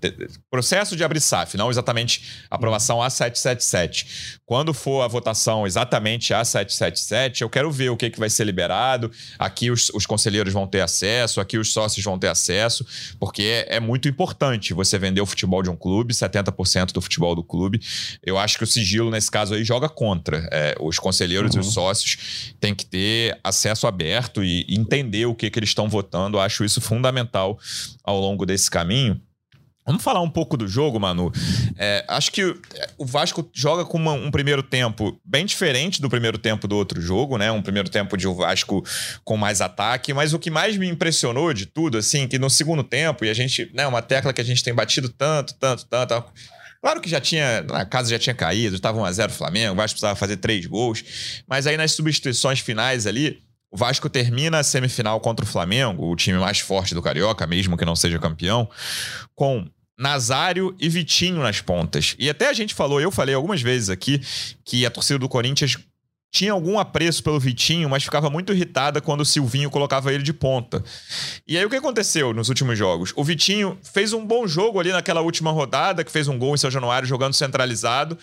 processo 0.50 0.94
de 0.96 1.02
abrir 1.02 1.20
SAF, 1.20 1.56
não 1.56 1.70
exatamente 1.70 2.44
aprovação 2.50 2.98
A777. 2.98 4.38
Quando 4.54 4.72
for 4.72 5.02
a 5.02 5.08
votação 5.08 5.66
exatamente 5.66 6.32
A777, 6.32 7.40
eu 7.40 7.50
quero 7.50 7.72
ver 7.72 7.90
o 7.90 7.96
que, 7.96 8.08
que 8.08 8.20
vai 8.20 8.30
ser 8.30 8.44
liberado. 8.44 9.10
Aqui 9.36 9.68
os, 9.68 9.90
os 9.90 10.06
conselheiros 10.06 10.52
vão 10.52 10.64
ter 10.64 10.80
acesso, 10.80 11.40
aqui 11.40 11.58
os 11.58 11.72
sócios 11.72 12.04
vão 12.04 12.16
ter 12.16 12.28
acesso, 12.28 12.86
porque 13.18 13.42
é, 13.42 13.76
é 13.76 13.80
muito 13.80 14.08
importante 14.08 14.72
você 14.72 14.96
vender 14.96 15.20
o 15.20 15.26
futebol 15.26 15.60
de 15.60 15.68
um 15.68 15.74
clube, 15.74 16.14
70% 16.14 16.92
do 16.92 17.00
futebol 17.00 17.34
do 17.34 17.42
clube. 17.42 17.80
Eu 18.22 18.38
acho 18.38 18.56
que 18.56 18.62
o 18.62 18.66
sigilo, 18.68 19.10
nesse 19.10 19.28
caso 19.28 19.54
aí, 19.54 19.64
joga 19.64 19.88
contra. 19.88 20.48
É, 20.52 20.76
os 20.78 21.00
conselheiros 21.00 21.56
uhum. 21.56 21.60
e 21.60 21.60
os 21.60 21.72
sócios 21.72 22.54
têm 22.60 22.72
que 22.72 22.84
que 22.84 22.86
ter 22.86 23.38
acesso 23.42 23.86
aberto 23.86 24.44
e 24.44 24.66
entender 24.68 25.26
o 25.26 25.34
que, 25.34 25.50
que 25.50 25.58
eles 25.58 25.70
estão 25.70 25.88
votando. 25.88 26.36
Eu 26.36 26.40
acho 26.40 26.64
isso 26.64 26.80
fundamental 26.80 27.58
ao 28.04 28.20
longo 28.20 28.44
desse 28.44 28.70
caminho. 28.70 29.20
Vamos 29.86 30.02
falar 30.02 30.22
um 30.22 30.30
pouco 30.30 30.56
do 30.56 30.66
jogo, 30.66 30.98
Manu. 30.98 31.30
É, 31.76 32.04
acho 32.08 32.32
que 32.32 32.56
o 32.96 33.04
Vasco 33.04 33.48
joga 33.52 33.84
com 33.84 33.98
uma, 33.98 34.12
um 34.12 34.30
primeiro 34.30 34.62
tempo 34.62 35.20
bem 35.24 35.44
diferente 35.44 36.00
do 36.00 36.08
primeiro 36.08 36.38
tempo 36.38 36.66
do 36.66 36.74
outro 36.74 37.00
jogo, 37.00 37.36
né? 37.36 37.52
Um 37.52 37.60
primeiro 37.60 37.90
tempo 37.90 38.16
de 38.16 38.26
o 38.26 38.34
Vasco 38.34 38.82
com 39.22 39.36
mais 39.36 39.60
ataque, 39.60 40.14
mas 40.14 40.32
o 40.32 40.38
que 40.38 40.50
mais 40.50 40.76
me 40.78 40.88
impressionou 40.88 41.52
de 41.52 41.66
tudo, 41.66 41.98
assim, 41.98 42.26
que 42.26 42.38
no 42.38 42.48
segundo 42.48 42.82
tempo, 42.82 43.26
e 43.26 43.30
a 43.30 43.34
gente, 43.34 43.70
né, 43.74 43.86
uma 43.86 44.00
tecla 44.00 44.32
que 44.32 44.40
a 44.40 44.44
gente 44.44 44.64
tem 44.64 44.72
batido 44.72 45.08
tanto, 45.10 45.54
tanto, 45.54 45.84
tanto, 45.84 46.24
Claro 46.80 47.00
que 47.00 47.08
já 47.08 47.18
tinha, 47.18 47.64
a 47.70 47.86
casa 47.86 48.10
já 48.10 48.18
tinha 48.18 48.34
caído, 48.34 48.76
estava 48.76 48.98
1x0 48.98 49.30
Flamengo, 49.30 49.72
o 49.72 49.76
Vasco 49.76 49.94
precisava 49.94 50.14
fazer 50.16 50.36
três 50.36 50.66
gols. 50.66 51.42
Mas 51.48 51.66
aí 51.66 51.78
nas 51.78 51.92
substituições 51.92 52.60
finais 52.60 53.06
ali, 53.06 53.42
o 53.74 53.76
Vasco 53.76 54.08
termina 54.10 54.58
a 54.58 54.62
semifinal 54.62 55.18
contra 55.18 55.44
o 55.44 55.48
Flamengo, 55.48 56.08
o 56.08 56.14
time 56.14 56.38
mais 56.38 56.60
forte 56.60 56.94
do 56.94 57.00
Carioca, 57.00 57.46
mesmo 57.46 57.76
que 57.76 57.86
não 57.86 57.96
seja 57.96 58.18
campeão, 58.18 58.68
com 59.34 59.66
Nazário 59.98 60.74
e 60.80 60.88
Vitinho 60.88 61.42
nas 61.42 61.60
pontas. 61.60 62.16
E 62.18 62.28
até 62.28 62.48
a 62.48 62.52
gente 62.52 62.74
falou, 62.74 63.00
eu 63.00 63.10
falei 63.10 63.34
algumas 63.34 63.62
vezes 63.62 63.88
aqui, 63.90 64.20
que 64.64 64.84
a 64.84 64.90
torcida 64.90 65.18
do 65.18 65.28
Corinthians 65.28 65.78
tinha 66.34 66.50
algum 66.50 66.80
apreço 66.80 67.22
pelo 67.22 67.38
Vitinho, 67.38 67.88
mas 67.88 68.02
ficava 68.02 68.28
muito 68.28 68.52
irritada 68.52 69.00
quando 69.00 69.20
o 69.20 69.24
Silvinho 69.24 69.70
colocava 69.70 70.12
ele 70.12 70.24
de 70.24 70.32
ponta. 70.32 70.82
E 71.46 71.56
aí 71.56 71.64
o 71.64 71.70
que 71.70 71.76
aconteceu 71.76 72.34
nos 72.34 72.48
últimos 72.48 72.76
jogos? 72.76 73.12
O 73.14 73.22
Vitinho 73.22 73.78
fez 73.84 74.12
um 74.12 74.26
bom 74.26 74.44
jogo 74.44 74.80
ali 74.80 74.90
naquela 74.90 75.20
última 75.20 75.52
rodada, 75.52 76.02
que 76.02 76.10
fez 76.10 76.26
um 76.26 76.36
gol 76.36 76.56
em 76.56 76.58
São 76.58 76.72
Januário 76.72 77.06
jogando 77.06 77.34
centralizado. 77.34 78.18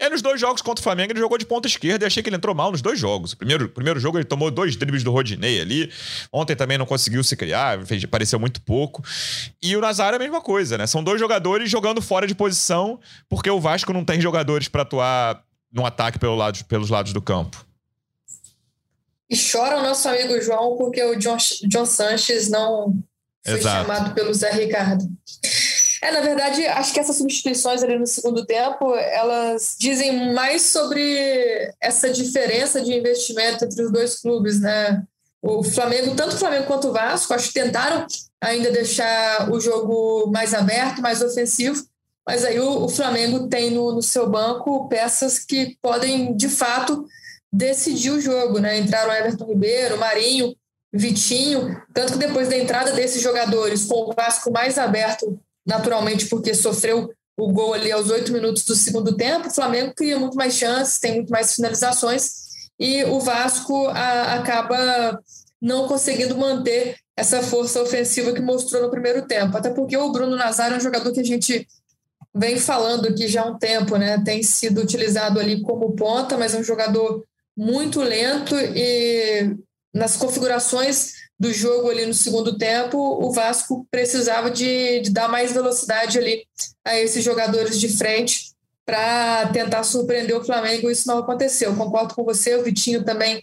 E 0.00 0.08
nos 0.08 0.22
dois 0.22 0.40
jogos 0.40 0.62
contra 0.62 0.80
o 0.80 0.82
Flamengo 0.82 1.12
ele 1.12 1.20
jogou 1.20 1.36
de 1.36 1.44
ponta 1.44 1.68
esquerda 1.68 2.04
e 2.04 2.06
achei 2.06 2.22
que 2.22 2.30
ele 2.30 2.36
entrou 2.36 2.54
mal 2.54 2.72
nos 2.72 2.80
dois 2.80 2.98
jogos. 2.98 3.34
O 3.34 3.36
primeiro, 3.36 3.68
primeiro 3.68 4.00
jogo 4.00 4.16
ele 4.16 4.24
tomou 4.24 4.50
dois 4.50 4.74
dribles 4.74 5.04
do 5.04 5.12
Rodinei 5.12 5.60
ali. 5.60 5.92
Ontem 6.32 6.56
também 6.56 6.78
não 6.78 6.86
conseguiu 6.86 7.22
se 7.22 7.36
criar, 7.36 7.84
fez, 7.84 8.02
pareceu 8.06 8.40
muito 8.40 8.62
pouco. 8.62 9.04
E 9.62 9.76
o 9.76 9.80
Nazário 9.80 10.14
é 10.14 10.16
a 10.16 10.18
mesma 10.18 10.40
coisa, 10.40 10.78
né? 10.78 10.86
São 10.86 11.04
dois 11.04 11.20
jogadores 11.20 11.70
jogando 11.70 12.00
fora 12.00 12.26
de 12.26 12.34
posição, 12.34 12.98
porque 13.28 13.50
o 13.50 13.60
Vasco 13.60 13.92
não 13.92 14.02
tem 14.02 14.22
jogadores 14.22 14.68
para 14.68 14.82
atuar 14.82 15.44
no 15.70 15.84
ataque 15.84 16.18
pelo 16.18 16.34
lado, 16.34 16.64
pelos 16.64 16.88
lados 16.88 17.12
do 17.12 17.20
campo. 17.20 17.62
E 19.28 19.36
chora 19.36 19.78
o 19.78 19.82
nosso 19.82 20.08
amigo 20.08 20.40
João 20.40 20.78
porque 20.78 21.04
o 21.04 21.14
John, 21.16 21.36
John 21.68 21.84
Sanches 21.84 22.48
não 22.48 22.94
foi 23.44 23.58
Exato. 23.58 23.86
chamado 23.86 24.14
pelo 24.14 24.32
Zé 24.32 24.50
Ricardo. 24.50 25.04
É, 26.02 26.10
na 26.10 26.20
verdade, 26.20 26.66
acho 26.66 26.94
que 26.94 27.00
essas 27.00 27.16
substituições 27.16 27.82
ali 27.82 27.98
no 27.98 28.06
segundo 28.06 28.46
tempo, 28.46 28.94
elas 28.94 29.76
dizem 29.78 30.32
mais 30.32 30.62
sobre 30.62 31.74
essa 31.80 32.10
diferença 32.10 32.80
de 32.80 32.94
investimento 32.94 33.64
entre 33.64 33.82
os 33.82 33.92
dois 33.92 34.18
clubes, 34.18 34.60
né? 34.60 35.02
O 35.42 35.62
Flamengo, 35.62 36.14
tanto 36.14 36.36
o 36.36 36.38
Flamengo 36.38 36.66
quanto 36.66 36.88
o 36.88 36.92
Vasco, 36.92 37.34
acho 37.34 37.48
que 37.48 37.54
tentaram 37.54 38.06
ainda 38.40 38.70
deixar 38.70 39.50
o 39.50 39.60
jogo 39.60 40.30
mais 40.30 40.54
aberto, 40.54 41.02
mais 41.02 41.22
ofensivo, 41.22 41.82
mas 42.26 42.44
aí 42.44 42.58
o, 42.60 42.84
o 42.84 42.88
Flamengo 42.88 43.48
tem 43.48 43.70
no, 43.70 43.92
no, 43.92 44.02
seu 44.02 44.28
banco 44.28 44.88
peças 44.88 45.38
que 45.38 45.76
podem, 45.82 46.34
de 46.34 46.48
fato, 46.48 47.04
decidir 47.52 48.10
o 48.10 48.20
jogo, 48.20 48.58
né? 48.58 48.78
Entraram 48.78 49.12
Everton 49.12 49.46
Ribeiro, 49.46 49.98
Marinho, 49.98 50.54
Vitinho, 50.92 51.82
tanto 51.92 52.14
que 52.14 52.18
depois 52.18 52.48
da 52.48 52.56
entrada 52.56 52.92
desses 52.92 53.22
jogadores, 53.22 53.84
com 53.84 54.10
o 54.10 54.14
Vasco 54.14 54.50
mais 54.50 54.78
aberto, 54.78 55.38
naturalmente, 55.66 56.26
porque 56.26 56.54
sofreu 56.54 57.10
o 57.38 57.52
gol 57.52 57.72
ali 57.72 57.90
aos 57.90 58.10
oito 58.10 58.32
minutos 58.32 58.64
do 58.64 58.74
segundo 58.74 59.16
tempo, 59.16 59.48
o 59.48 59.54
Flamengo 59.54 59.94
cria 59.94 60.18
muito 60.18 60.36
mais 60.36 60.54
chances, 60.54 60.98
tem 60.98 61.14
muito 61.14 61.30
mais 61.30 61.54
finalizações, 61.54 62.32
e 62.78 63.04
o 63.04 63.20
Vasco 63.20 63.86
a, 63.88 64.34
acaba 64.34 65.20
não 65.60 65.86
conseguindo 65.86 66.36
manter 66.36 66.96
essa 67.16 67.42
força 67.42 67.82
ofensiva 67.82 68.32
que 68.32 68.40
mostrou 68.40 68.82
no 68.82 68.90
primeiro 68.90 69.26
tempo. 69.26 69.56
Até 69.56 69.70
porque 69.70 69.96
o 69.96 70.10
Bruno 70.10 70.36
Nazário 70.36 70.74
é 70.74 70.78
um 70.78 70.82
jogador 70.82 71.12
que 71.12 71.20
a 71.20 71.24
gente 71.24 71.66
vem 72.34 72.58
falando 72.58 73.08
aqui 73.08 73.28
já 73.28 73.42
há 73.42 73.46
um 73.46 73.58
tempo, 73.58 73.96
né? 73.96 74.22
Tem 74.24 74.42
sido 74.42 74.80
utilizado 74.80 75.38
ali 75.38 75.60
como 75.60 75.94
ponta, 75.94 76.38
mas 76.38 76.54
é 76.54 76.58
um 76.58 76.64
jogador 76.64 77.22
muito 77.54 78.00
lento 78.00 78.54
e 78.56 79.54
nas 79.92 80.16
configurações 80.16 81.12
do 81.40 81.50
jogo 81.54 81.88
ali 81.88 82.04
no 82.04 82.12
segundo 82.12 82.58
tempo, 82.58 82.98
o 82.98 83.32
Vasco 83.32 83.86
precisava 83.90 84.50
de, 84.50 85.00
de 85.00 85.10
dar 85.10 85.26
mais 85.26 85.52
velocidade 85.52 86.18
ali 86.18 86.46
a 86.84 87.00
esses 87.00 87.24
jogadores 87.24 87.80
de 87.80 87.88
frente 87.88 88.52
para 88.84 89.46
tentar 89.46 89.82
surpreender 89.82 90.36
o 90.36 90.44
Flamengo. 90.44 90.90
Isso 90.90 91.08
não 91.08 91.16
aconteceu. 91.16 91.74
Concordo 91.74 92.14
com 92.14 92.24
você, 92.24 92.56
o 92.56 92.62
Vitinho 92.62 93.02
também 93.04 93.42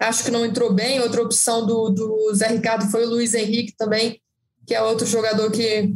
acho 0.00 0.24
que 0.24 0.30
não 0.30 0.46
entrou 0.46 0.72
bem. 0.72 1.00
Outra 1.00 1.22
opção 1.22 1.66
do, 1.66 1.90
do 1.90 2.34
Zé 2.34 2.46
Ricardo 2.46 2.90
foi 2.90 3.04
o 3.04 3.10
Luiz 3.10 3.34
Henrique 3.34 3.74
também, 3.76 4.18
que 4.66 4.74
é 4.74 4.80
outro 4.80 5.06
jogador 5.06 5.50
que 5.50 5.92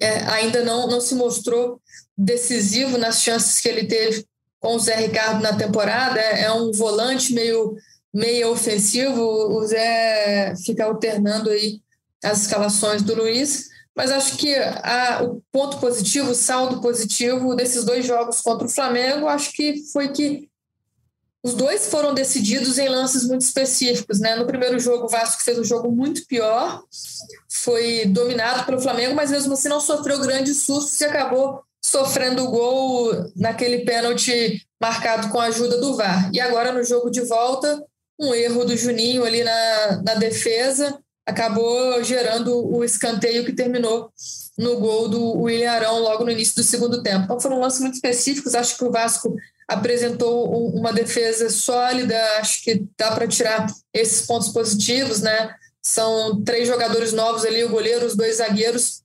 é, 0.00 0.22
ainda 0.30 0.64
não, 0.64 0.86
não 0.86 1.00
se 1.00 1.14
mostrou 1.14 1.78
decisivo 2.16 2.96
nas 2.96 3.22
chances 3.22 3.60
que 3.60 3.68
ele 3.68 3.84
teve 3.86 4.24
com 4.58 4.76
o 4.76 4.78
Zé 4.78 4.96
Ricardo 4.96 5.42
na 5.42 5.54
temporada. 5.54 6.18
É, 6.18 6.44
é 6.44 6.52
um 6.52 6.72
volante 6.72 7.34
meio 7.34 7.76
meio 8.12 8.50
ofensivo. 8.50 9.22
O 9.22 9.66
Zé 9.66 10.54
fica 10.64 10.84
alternando 10.84 11.50
aí 11.50 11.80
as 12.22 12.42
escalações 12.42 13.02
do 13.02 13.14
Luiz. 13.14 13.68
Mas 13.94 14.10
acho 14.10 14.36
que 14.36 14.54
a, 14.54 15.22
o 15.22 15.42
ponto 15.50 15.78
positivo, 15.78 16.30
o 16.30 16.34
saldo 16.34 16.80
positivo 16.80 17.54
desses 17.54 17.84
dois 17.84 18.06
jogos 18.06 18.40
contra 18.40 18.66
o 18.66 18.70
Flamengo, 18.70 19.26
acho 19.26 19.52
que 19.52 19.82
foi 19.92 20.08
que 20.08 20.48
os 21.42 21.54
dois 21.54 21.88
foram 21.88 22.12
decididos 22.12 22.78
em 22.78 22.88
lances 22.88 23.26
muito 23.26 23.42
específicos, 23.42 24.20
né? 24.20 24.36
No 24.36 24.46
primeiro 24.46 24.78
jogo, 24.78 25.06
o 25.06 25.08
Vasco 25.08 25.42
fez 25.42 25.58
um 25.58 25.64
jogo 25.64 25.90
muito 25.90 26.26
pior, 26.26 26.82
foi 27.48 28.04
dominado 28.06 28.64
pelo 28.66 28.80
Flamengo, 28.80 29.14
mas 29.14 29.30
mesmo 29.30 29.54
assim 29.54 29.68
não 29.68 29.80
sofreu 29.80 30.20
grandes 30.20 30.62
sustos 30.62 31.00
e 31.00 31.04
acabou 31.04 31.62
sofrendo 31.82 32.44
o 32.44 32.50
gol 32.50 33.32
naquele 33.34 33.84
pênalti 33.84 34.62
marcado 34.80 35.30
com 35.30 35.40
a 35.40 35.46
ajuda 35.46 35.78
do 35.78 35.96
VAR. 35.96 36.30
E 36.32 36.38
agora 36.38 36.72
no 36.72 36.84
jogo 36.84 37.10
de 37.10 37.22
volta, 37.22 37.82
um 38.20 38.34
erro 38.34 38.64
do 38.64 38.76
Juninho 38.76 39.24
ali 39.24 39.42
na, 39.42 40.02
na 40.04 40.14
defesa 40.14 40.98
acabou 41.26 42.02
gerando 42.02 42.66
o 42.66 42.84
escanteio 42.84 43.44
que 43.44 43.52
terminou 43.52 44.12
no 44.58 44.78
gol 44.78 45.08
do 45.08 45.38
William 45.42 45.70
Arão 45.70 46.00
logo 46.00 46.24
no 46.24 46.30
início 46.30 46.56
do 46.56 46.62
segundo 46.62 47.02
tempo. 47.02 47.24
Então 47.24 47.40
foram 47.40 47.60
lances 47.60 47.80
muito 47.80 47.94
específicos, 47.94 48.54
acho 48.54 48.76
que 48.76 48.84
o 48.84 48.90
Vasco 48.90 49.34
apresentou 49.66 50.50
uma 50.74 50.92
defesa 50.92 51.48
sólida, 51.48 52.16
acho 52.38 52.62
que 52.62 52.84
dá 52.98 53.12
para 53.12 53.28
tirar 53.28 53.66
esses 53.94 54.26
pontos 54.26 54.48
positivos, 54.48 55.20
né? 55.20 55.54
São 55.82 56.42
três 56.42 56.68
jogadores 56.68 57.12
novos 57.12 57.44
ali, 57.44 57.64
o 57.64 57.70
goleiro, 57.70 58.04
os 58.04 58.16
dois 58.16 58.36
zagueiros, 58.36 59.02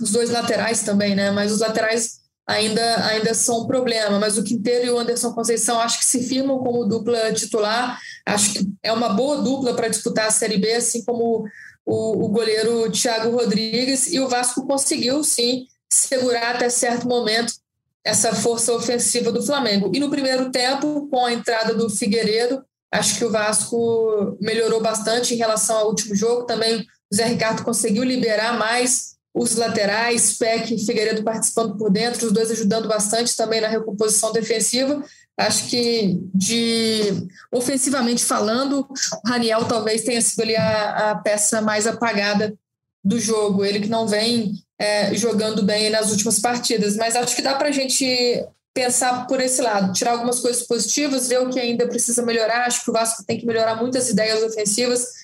os 0.00 0.10
dois 0.10 0.30
laterais 0.30 0.82
também, 0.82 1.14
né? 1.14 1.30
Mas 1.30 1.50
os 1.50 1.60
laterais 1.60 2.20
ainda, 2.46 3.06
ainda 3.06 3.34
são 3.34 3.62
um 3.62 3.66
problema. 3.66 4.18
Mas 4.18 4.38
o 4.38 4.44
Quinteiro 4.44 4.86
e 4.86 4.90
o 4.90 4.98
Anderson 4.98 5.32
Conceição 5.32 5.80
acho 5.80 5.98
que 5.98 6.04
se 6.04 6.22
firmam 6.22 6.58
como 6.58 6.84
dupla 6.84 7.32
titular. 7.32 7.98
Acho 8.26 8.52
que 8.52 8.68
é 8.82 8.92
uma 8.92 9.10
boa 9.10 9.42
dupla 9.42 9.74
para 9.74 9.88
disputar 9.88 10.28
a 10.28 10.30
Série 10.30 10.58
B, 10.58 10.72
assim 10.72 11.04
como 11.04 11.44
o, 11.84 12.24
o 12.24 12.28
goleiro 12.28 12.90
Thiago 12.90 13.30
Rodrigues. 13.30 14.12
E 14.12 14.20
o 14.20 14.28
Vasco 14.28 14.66
conseguiu, 14.66 15.22
sim, 15.24 15.66
segurar 15.90 16.56
até 16.56 16.68
certo 16.68 17.06
momento 17.06 17.54
essa 18.04 18.34
força 18.34 18.72
ofensiva 18.72 19.32
do 19.32 19.42
Flamengo. 19.42 19.90
E 19.94 19.98
no 19.98 20.10
primeiro 20.10 20.50
tempo, 20.50 21.08
com 21.10 21.24
a 21.24 21.32
entrada 21.32 21.74
do 21.74 21.88
Figueiredo, 21.88 22.62
acho 22.92 23.16
que 23.16 23.24
o 23.24 23.30
Vasco 23.30 24.36
melhorou 24.40 24.80
bastante 24.80 25.34
em 25.34 25.38
relação 25.38 25.78
ao 25.78 25.88
último 25.88 26.14
jogo. 26.14 26.44
Também 26.44 26.86
o 27.10 27.14
Zé 27.14 27.24
Ricardo 27.24 27.64
conseguiu 27.64 28.04
liberar 28.04 28.58
mais 28.58 29.14
os 29.34 29.56
laterais, 29.56 30.38
Peck 30.38 30.72
e 30.72 30.86
Figueiredo 30.86 31.24
participando 31.24 31.76
por 31.76 31.90
dentro, 31.90 32.26
os 32.26 32.32
dois 32.32 32.52
ajudando 32.52 32.86
bastante 32.86 33.36
também 33.36 33.60
na 33.60 33.66
recomposição 33.66 34.32
defensiva. 34.32 35.02
Acho 35.36 35.66
que 35.66 36.20
de 36.32 37.26
ofensivamente 37.52 38.24
falando, 38.24 38.86
o 38.88 39.28
Raniel 39.28 39.64
talvez 39.64 40.04
tenha 40.04 40.22
sido 40.22 40.42
ali 40.42 40.54
a, 40.54 41.10
a 41.10 41.14
peça 41.16 41.60
mais 41.60 41.84
apagada 41.84 42.54
do 43.04 43.18
jogo. 43.18 43.64
Ele 43.64 43.80
que 43.80 43.88
não 43.88 44.06
vem 44.06 44.52
é, 44.78 45.12
jogando 45.14 45.64
bem 45.64 45.90
nas 45.90 46.12
últimas 46.12 46.38
partidas, 46.38 46.96
mas 46.96 47.16
acho 47.16 47.34
que 47.34 47.42
dá 47.42 47.56
para 47.56 47.68
a 47.68 47.72
gente 47.72 48.46
pensar 48.72 49.26
por 49.26 49.40
esse 49.40 49.60
lado, 49.60 49.92
tirar 49.92 50.12
algumas 50.12 50.38
coisas 50.38 50.64
positivas, 50.64 51.28
ver 51.28 51.40
o 51.40 51.50
que 51.50 51.58
ainda 51.58 51.88
precisa 51.88 52.22
melhorar. 52.22 52.66
Acho 52.66 52.84
que 52.84 52.90
o 52.90 52.92
Vasco 52.92 53.24
tem 53.24 53.38
que 53.38 53.46
melhorar 53.46 53.74
muitas 53.76 54.08
ideias 54.08 54.42
ofensivas. 54.44 55.23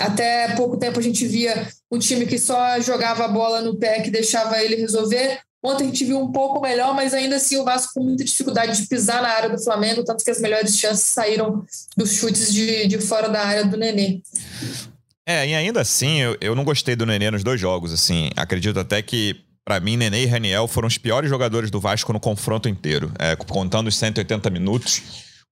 Até 0.00 0.54
pouco 0.56 0.78
tempo 0.78 0.98
a 0.98 1.02
gente 1.02 1.26
via 1.26 1.68
um 1.90 1.98
time 1.98 2.24
que 2.26 2.38
só 2.38 2.80
jogava 2.80 3.26
a 3.26 3.28
bola 3.28 3.60
no 3.60 3.76
pé, 3.76 4.00
que 4.00 4.10
deixava 4.10 4.62
ele 4.62 4.76
resolver. 4.76 5.38
Ontem 5.62 5.84
a 5.84 5.86
gente 5.88 6.06
viu 6.06 6.18
um 6.18 6.32
pouco 6.32 6.58
melhor, 6.58 6.94
mas 6.94 7.12
ainda 7.12 7.36
assim 7.36 7.58
o 7.58 7.64
Vasco 7.64 7.92
com 7.94 8.02
muita 8.02 8.24
dificuldade 8.24 8.80
de 8.80 8.88
pisar 8.88 9.20
na 9.20 9.28
área 9.28 9.50
do 9.50 9.62
Flamengo, 9.62 10.02
tanto 10.02 10.24
que 10.24 10.30
as 10.30 10.40
melhores 10.40 10.78
chances 10.78 11.04
saíram 11.04 11.62
dos 11.94 12.12
chutes 12.14 12.50
de, 12.50 12.86
de 12.86 12.98
fora 12.98 13.28
da 13.28 13.44
área 13.44 13.64
do 13.66 13.76
Nenê. 13.76 14.22
É, 15.26 15.46
e 15.46 15.54
ainda 15.54 15.82
assim, 15.82 16.18
eu, 16.18 16.36
eu 16.40 16.54
não 16.54 16.64
gostei 16.64 16.96
do 16.96 17.04
Nenê 17.04 17.30
nos 17.30 17.44
dois 17.44 17.60
jogos, 17.60 17.92
assim. 17.92 18.30
Acredito 18.36 18.80
até 18.80 19.02
que, 19.02 19.36
para 19.62 19.78
mim, 19.80 19.98
Nenê 19.98 20.22
e 20.22 20.26
Raniel 20.26 20.66
foram 20.66 20.88
os 20.88 20.96
piores 20.96 21.28
jogadores 21.28 21.70
do 21.70 21.78
Vasco 21.78 22.10
no 22.10 22.18
confronto 22.18 22.66
inteiro. 22.66 23.12
É, 23.18 23.36
contando 23.36 23.88
os 23.88 23.96
180 23.96 24.48
minutos. 24.48 25.02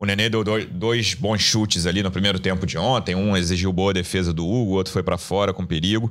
O 0.00 0.06
Nenê 0.06 0.28
deu 0.28 0.44
dois, 0.44 1.14
bons 1.14 1.40
chutes 1.40 1.84
ali 1.84 2.04
no 2.04 2.10
primeiro 2.10 2.38
tempo 2.38 2.64
de 2.64 2.78
ontem. 2.78 3.16
Um 3.16 3.36
exigiu 3.36 3.72
boa 3.72 3.92
defesa 3.92 4.32
do 4.32 4.46
Hugo, 4.46 4.70
o 4.70 4.74
outro 4.74 4.92
foi 4.92 5.02
para 5.02 5.18
fora 5.18 5.52
com 5.52 5.66
perigo. 5.66 6.08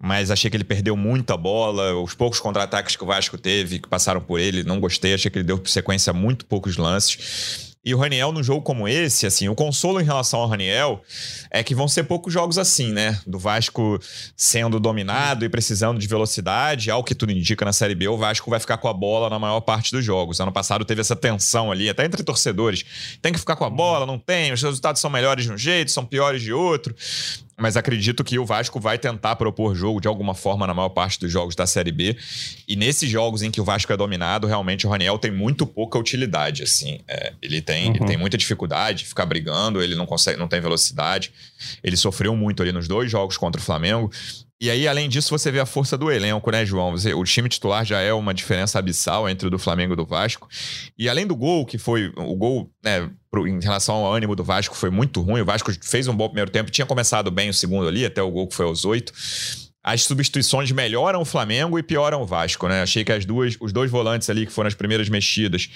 Mas 0.00 0.30
achei 0.30 0.48
que 0.48 0.56
ele 0.56 0.62
perdeu 0.62 0.96
muita 0.96 1.36
bola. 1.36 1.92
Os 2.00 2.14
poucos 2.14 2.38
contra-ataques 2.38 2.94
que 2.94 3.02
o 3.02 3.06
Vasco 3.06 3.36
teve, 3.36 3.80
que 3.80 3.88
passaram 3.88 4.20
por 4.20 4.38
ele, 4.38 4.62
não 4.62 4.78
gostei. 4.78 5.12
Achei 5.12 5.28
que 5.28 5.38
ele 5.38 5.44
deu 5.44 5.60
sequência 5.66 6.12
a 6.12 6.14
muito 6.14 6.46
poucos 6.46 6.76
lances. 6.76 7.75
E 7.86 7.94
o 7.94 7.98
Raniel, 7.98 8.32
num 8.32 8.42
jogo 8.42 8.62
como 8.62 8.88
esse, 8.88 9.26
assim, 9.26 9.48
o 9.48 9.54
consolo 9.54 10.00
em 10.00 10.04
relação 10.04 10.40
ao 10.40 10.48
Raniel 10.48 11.00
é 11.52 11.62
que 11.62 11.72
vão 11.72 11.86
ser 11.86 12.02
poucos 12.02 12.32
jogos 12.32 12.58
assim, 12.58 12.90
né? 12.92 13.16
Do 13.24 13.38
Vasco 13.38 14.00
sendo 14.36 14.80
dominado 14.80 15.44
e 15.44 15.48
precisando 15.48 15.96
de 15.96 16.08
velocidade, 16.08 16.90
ao 16.90 17.04
que 17.04 17.14
tudo 17.14 17.30
indica 17.30 17.64
na 17.64 17.72
Série 17.72 17.94
B, 17.94 18.08
o 18.08 18.16
Vasco 18.16 18.50
vai 18.50 18.58
ficar 18.58 18.78
com 18.78 18.88
a 18.88 18.92
bola 18.92 19.30
na 19.30 19.38
maior 19.38 19.60
parte 19.60 19.92
dos 19.92 20.04
jogos. 20.04 20.40
Ano 20.40 20.50
passado 20.50 20.84
teve 20.84 21.00
essa 21.00 21.14
tensão 21.14 21.70
ali, 21.70 21.88
até 21.88 22.04
entre 22.04 22.24
torcedores. 22.24 22.84
Tem 23.22 23.32
que 23.32 23.38
ficar 23.38 23.54
com 23.54 23.64
a 23.64 23.70
bola, 23.70 24.04
não 24.04 24.18
tem, 24.18 24.52
os 24.52 24.60
resultados 24.60 25.00
são 25.00 25.08
melhores 25.08 25.44
de 25.44 25.52
um 25.52 25.56
jeito, 25.56 25.92
são 25.92 26.04
piores 26.04 26.42
de 26.42 26.52
outro 26.52 26.92
mas 27.56 27.76
acredito 27.76 28.22
que 28.22 28.38
o 28.38 28.44
Vasco 28.44 28.78
vai 28.78 28.98
tentar 28.98 29.34
propor 29.36 29.74
jogo 29.74 30.00
de 30.00 30.06
alguma 30.06 30.34
forma 30.34 30.66
na 30.66 30.74
maior 30.74 30.90
parte 30.90 31.18
dos 31.18 31.32
jogos 31.32 31.56
da 31.56 31.66
Série 31.66 31.90
B. 31.90 32.16
E 32.68 32.76
nesses 32.76 33.08
jogos 33.08 33.42
em 33.42 33.50
que 33.50 33.60
o 33.60 33.64
Vasco 33.64 33.92
é 33.92 33.96
dominado, 33.96 34.46
realmente 34.46 34.86
o 34.86 34.90
Raniel 34.90 35.18
tem 35.18 35.30
muito 35.30 35.66
pouca 35.66 35.98
utilidade. 35.98 36.62
Assim, 36.62 37.00
é, 37.08 37.32
ele, 37.40 37.62
tem, 37.62 37.88
uhum. 37.88 37.96
ele 37.96 38.04
tem 38.04 38.16
muita 38.16 38.36
dificuldade 38.36 38.98
de 38.98 39.06
ficar 39.06 39.24
brigando, 39.24 39.82
ele 39.82 39.94
não 39.94 40.04
consegue, 40.04 40.38
não 40.38 40.48
tem 40.48 40.60
velocidade. 40.60 41.32
Ele 41.82 41.96
sofreu 41.96 42.36
muito 42.36 42.62
ali 42.62 42.72
nos 42.72 42.86
dois 42.86 43.10
jogos 43.10 43.38
contra 43.38 43.60
o 43.60 43.64
Flamengo. 43.64 44.10
E 44.58 44.70
aí, 44.70 44.88
além 44.88 45.06
disso, 45.08 45.28
você 45.28 45.52
vê 45.52 45.60
a 45.60 45.66
força 45.66 45.98
do 45.98 46.10
elenco, 46.10 46.50
né, 46.50 46.64
João? 46.64 46.92
Você, 46.92 47.12
o 47.12 47.22
time 47.24 47.46
titular 47.46 47.84
já 47.84 48.00
é 48.00 48.12
uma 48.12 48.32
diferença 48.32 48.78
abissal 48.78 49.28
entre 49.28 49.46
o 49.46 49.50
do 49.50 49.58
Flamengo 49.58 49.92
e 49.92 49.96
do 49.96 50.06
Vasco. 50.06 50.48
E 50.98 51.10
além 51.10 51.26
do 51.26 51.36
gol, 51.36 51.66
que 51.66 51.76
foi 51.76 52.10
o 52.16 52.34
gol, 52.34 52.70
né, 52.82 53.10
pro, 53.30 53.46
em 53.46 53.60
relação 53.60 53.96
ao 53.96 54.14
ânimo 54.14 54.34
do 54.34 54.42
Vasco, 54.42 54.74
foi 54.74 54.88
muito 54.88 55.20
ruim. 55.20 55.42
O 55.42 55.44
Vasco 55.44 55.70
fez 55.82 56.08
um 56.08 56.16
bom 56.16 56.28
primeiro 56.28 56.50
tempo, 56.50 56.70
tinha 56.70 56.86
começado 56.86 57.30
bem 57.30 57.50
o 57.50 57.54
segundo 57.54 57.86
ali, 57.86 58.06
até 58.06 58.22
o 58.22 58.30
gol 58.30 58.48
que 58.48 58.54
foi 58.54 58.64
aos 58.64 58.86
oito 58.86 59.12
as 59.86 60.02
substituições 60.02 60.72
melhoram 60.72 61.20
o 61.20 61.24
Flamengo 61.24 61.78
e 61.78 61.82
pioram 61.82 62.20
o 62.20 62.26
Vasco, 62.26 62.66
né? 62.66 62.82
Achei 62.82 63.04
que 63.04 63.12
as 63.12 63.24
duas, 63.24 63.56
os 63.60 63.72
dois 63.72 63.88
volantes 63.88 64.28
ali 64.28 64.44
que 64.44 64.52
foram 64.52 64.66
as 64.66 64.74
primeiras 64.74 65.08
mexidas, 65.08 65.70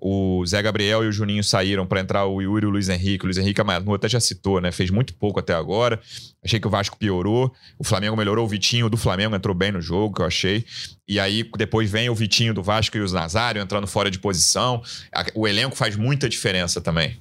o 0.00 0.42
Zé 0.46 0.62
Gabriel 0.62 1.04
e 1.04 1.08
o 1.08 1.12
Juninho 1.12 1.44
saíram 1.44 1.86
para 1.86 2.00
entrar 2.00 2.24
o 2.24 2.40
Yuri 2.40 2.64
e 2.64 2.66
o 2.66 2.70
Luiz 2.70 2.88
Henrique. 2.88 3.22
O 3.22 3.26
Luiz 3.26 3.36
Henrique 3.36 3.62
Manu 3.62 3.92
até 3.92 4.08
já 4.08 4.18
citou, 4.18 4.62
né? 4.62 4.72
Fez 4.72 4.88
muito 4.88 5.12
pouco 5.12 5.38
até 5.38 5.52
agora. 5.52 6.00
Achei 6.42 6.58
que 6.58 6.66
o 6.66 6.70
Vasco 6.70 6.96
piorou, 6.96 7.52
o 7.78 7.84
Flamengo 7.84 8.16
melhorou, 8.16 8.46
o 8.46 8.48
Vitinho 8.48 8.88
do 8.88 8.96
Flamengo 8.96 9.36
entrou 9.36 9.54
bem 9.54 9.72
no 9.72 9.82
jogo, 9.82 10.14
que 10.14 10.22
eu 10.22 10.26
achei. 10.26 10.64
E 11.06 11.20
aí 11.20 11.44
depois 11.58 11.90
vem 11.90 12.08
o 12.08 12.14
Vitinho 12.14 12.54
do 12.54 12.62
Vasco 12.62 12.96
e 12.96 13.00
o 13.02 13.12
Nazário 13.12 13.60
entrando 13.60 13.86
fora 13.86 14.10
de 14.10 14.18
posição. 14.18 14.82
O 15.34 15.46
elenco 15.46 15.76
faz 15.76 15.96
muita 15.96 16.30
diferença 16.30 16.80
também. 16.80 17.18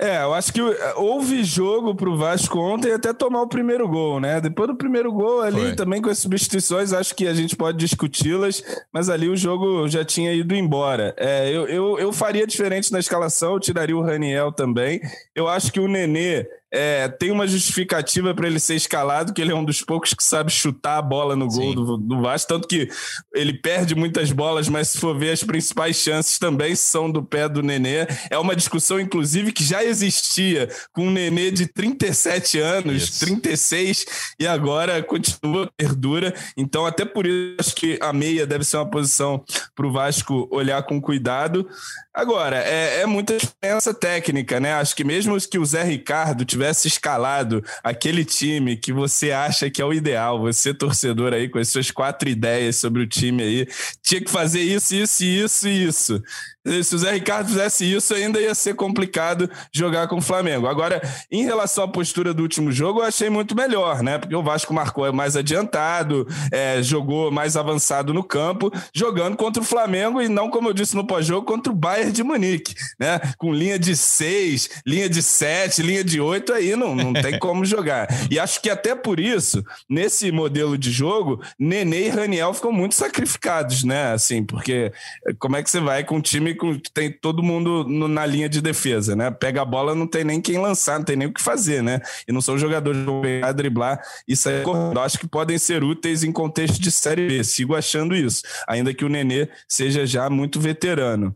É, 0.00 0.22
eu 0.22 0.32
acho 0.32 0.50
que 0.50 0.60
é, 0.60 0.94
houve 0.96 1.44
jogo 1.44 1.94
pro 1.94 2.16
Vasco 2.16 2.58
ontem 2.58 2.90
até 2.90 3.12
tomar 3.12 3.42
o 3.42 3.48
primeiro 3.48 3.86
gol, 3.86 4.18
né? 4.18 4.40
Depois 4.40 4.68
do 4.68 4.74
primeiro 4.74 5.12
gol 5.12 5.42
ali, 5.42 5.60
Foi. 5.60 5.76
também 5.76 6.00
com 6.00 6.08
as 6.08 6.18
substituições, 6.18 6.94
acho 6.94 7.14
que 7.14 7.26
a 7.26 7.34
gente 7.34 7.54
pode 7.54 7.76
discuti-las, 7.76 8.64
mas 8.90 9.10
ali 9.10 9.28
o 9.28 9.36
jogo 9.36 9.86
já 9.88 10.02
tinha 10.02 10.32
ido 10.32 10.54
embora. 10.54 11.14
É, 11.18 11.50
eu, 11.50 11.68
eu, 11.68 11.98
eu 11.98 12.12
faria 12.14 12.46
diferente 12.46 12.90
na 12.90 12.98
escalação, 12.98 13.52
eu 13.52 13.60
tiraria 13.60 13.96
o 13.96 14.02
Raniel 14.02 14.50
também. 14.50 15.02
Eu 15.34 15.46
acho 15.46 15.70
que 15.70 15.78
o 15.78 15.86
Nenê 15.86 16.46
é, 16.72 17.08
tem 17.08 17.30
uma 17.30 17.46
justificativa 17.46 18.34
para 18.34 18.46
ele 18.46 18.60
ser 18.60 18.76
escalado, 18.76 19.32
que 19.32 19.40
ele 19.40 19.50
é 19.50 19.54
um 19.54 19.64
dos 19.64 19.82
poucos 19.82 20.14
que 20.14 20.22
sabe 20.22 20.52
chutar 20.52 20.98
a 20.98 21.02
bola 21.02 21.34
no 21.34 21.48
gol 21.48 21.74
do, 21.74 21.96
do, 21.96 22.20
Vasco, 22.20 22.48
tanto 22.48 22.68
que 22.68 22.88
ele 23.34 23.54
perde 23.54 23.94
muitas 23.94 24.30
bolas, 24.30 24.68
mas 24.68 24.90
se 24.90 24.98
for 24.98 25.18
ver, 25.18 25.32
as 25.32 25.42
principais 25.42 25.96
chances 25.96 26.38
também 26.38 26.76
são 26.76 27.10
do 27.10 27.22
pé 27.22 27.48
do 27.48 27.62
Nenê. 27.62 28.06
É 28.30 28.38
uma 28.38 28.54
discussão, 28.54 29.00
inclusive, 29.00 29.52
que 29.52 29.64
já 29.64 29.82
existia 29.84 30.68
com 30.92 31.06
um 31.08 31.10
Nenê 31.10 31.50
de 31.50 31.66
37 31.66 32.58
anos, 32.58 33.02
Isso. 33.02 33.20
36, 33.20 34.06
e 34.38 34.46
agora 34.46 35.02
continua, 35.02 35.70
perdura. 35.76 36.32
Então, 36.56 36.86
até 36.86 37.04
por 37.04 37.26
isso, 37.26 37.56
acho 37.58 37.74
que 37.74 37.98
a 38.00 38.12
meia 38.12 38.46
deve 38.46 38.64
ser 38.64 38.76
uma 38.76 38.90
posição 38.90 39.44
para 39.74 39.86
o 39.86 39.92
Vasco 39.92 40.48
olhar 40.50 40.82
com 40.82 41.00
cuidado. 41.00 41.68
Agora, 42.12 42.56
é, 42.56 43.02
é 43.02 43.06
muita 43.06 43.36
diferença 43.36 43.94
técnica, 43.94 44.58
né? 44.58 44.74
Acho 44.74 44.96
que 44.96 45.04
mesmo 45.04 45.36
que 45.48 45.58
o 45.58 45.64
Zé 45.64 45.84
Ricardo 45.84 46.44
tivesse 46.44 46.88
escalado 46.88 47.64
aquele 47.84 48.24
time 48.24 48.76
que 48.76 48.92
você 48.92 49.30
acha 49.30 49.70
que 49.70 49.80
é 49.80 49.84
o 49.84 49.92
ideal, 49.92 50.40
você 50.40 50.74
torcedor 50.74 51.32
aí 51.32 51.48
com 51.48 51.58
as 51.60 51.68
suas 51.68 51.92
quatro 51.92 52.28
ideias 52.28 52.76
sobre 52.76 53.02
o 53.02 53.06
time 53.06 53.42
aí, 53.44 53.68
tinha 54.02 54.20
que 54.20 54.30
fazer 54.30 54.60
isso, 54.60 54.92
isso, 54.94 55.22
isso 55.22 55.68
e 55.68 55.84
isso. 55.84 56.22
Se 56.66 56.94
o 56.94 56.98
Zé 56.98 57.12
Ricardo 57.12 57.48
fizesse 57.48 57.90
isso, 57.90 58.14
ainda 58.14 58.38
ia 58.38 58.54
ser 58.54 58.74
complicado 58.74 59.48
jogar 59.72 60.08
com 60.08 60.18
o 60.18 60.22
Flamengo. 60.22 60.66
Agora, 60.66 61.00
em 61.32 61.42
relação 61.42 61.84
à 61.84 61.88
postura 61.88 62.34
do 62.34 62.42
último 62.42 62.70
jogo, 62.70 63.00
eu 63.00 63.04
achei 63.04 63.30
muito 63.30 63.56
melhor, 63.56 64.02
né? 64.02 64.18
Porque 64.18 64.36
o 64.36 64.42
Vasco 64.42 64.74
marcou 64.74 65.10
mais 65.10 65.36
adiantado, 65.36 66.28
é, 66.52 66.82
jogou 66.82 67.30
mais 67.30 67.56
avançado 67.56 68.12
no 68.12 68.22
campo, 68.22 68.70
jogando 68.94 69.38
contra 69.38 69.62
o 69.62 69.64
Flamengo 69.64 70.20
e 70.20 70.28
não, 70.28 70.50
como 70.50 70.68
eu 70.68 70.74
disse 70.74 70.94
no 70.94 71.06
pós-jogo, 71.06 71.46
contra 71.46 71.72
o 71.72 71.76
Bayern 71.76 72.12
de 72.12 72.22
Munique, 72.22 72.74
né? 72.98 73.18
Com 73.38 73.54
linha 73.54 73.78
de 73.78 73.96
seis, 73.96 74.68
linha 74.86 75.08
de 75.08 75.22
sete, 75.22 75.80
linha 75.82 76.04
de 76.04 76.20
oito, 76.20 76.52
aí 76.52 76.76
não, 76.76 76.94
não 76.94 77.14
tem 77.14 77.38
como 77.40 77.64
jogar. 77.64 78.06
E 78.30 78.38
acho 78.38 78.60
que 78.60 78.68
até 78.68 78.94
por 78.94 79.18
isso, 79.18 79.64
nesse 79.88 80.30
modelo 80.30 80.76
de 80.76 80.90
jogo, 80.90 81.40
Nenê 81.58 82.06
e 82.06 82.08
Raniel 82.10 82.52
ficam 82.52 82.70
muito 82.70 82.94
sacrificados, 82.94 83.82
né? 83.82 84.12
Assim, 84.12 84.44
porque 84.44 84.92
como 85.38 85.56
é 85.56 85.62
que 85.62 85.70
você 85.70 85.80
vai 85.80 86.04
com 86.04 86.16
um 86.16 86.20
time 86.20 86.49
time 86.50 86.54
com, 86.54 86.78
tem 86.92 87.10
todo 87.10 87.42
mundo 87.42 87.84
no, 87.84 88.08
na 88.08 88.26
linha 88.26 88.48
de 88.48 88.60
defesa, 88.60 89.14
né? 89.14 89.30
Pega 89.30 89.62
a 89.62 89.64
bola, 89.64 89.94
não 89.94 90.06
tem 90.06 90.24
nem 90.24 90.40
quem 90.40 90.58
lançar, 90.58 90.98
não 90.98 91.04
tem 91.04 91.16
nem 91.16 91.28
o 91.28 91.32
que 91.32 91.42
fazer, 91.42 91.82
né? 91.82 92.00
E 92.26 92.32
não 92.32 92.40
são 92.40 92.58
jogadores 92.58 93.00
que 93.00 93.06
vão 93.06 93.22
driblar 93.54 94.00
e 94.26 94.36
sair 94.36 94.62
correndo. 94.62 95.00
Acho 95.00 95.18
que 95.18 95.28
podem 95.28 95.58
ser 95.58 95.82
úteis 95.82 96.22
em 96.22 96.32
contexto 96.32 96.80
de 96.80 96.90
Série 96.90 97.28
B. 97.28 97.44
Sigo 97.44 97.74
achando 97.74 98.14
isso, 98.14 98.42
ainda 98.68 98.92
que 98.92 99.04
o 99.04 99.08
Nenê 99.08 99.48
seja 99.68 100.06
já 100.06 100.28
muito 100.28 100.60
veterano. 100.60 101.34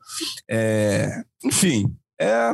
É... 0.49 1.23
Enfim, 1.45 1.95
é 2.21 2.53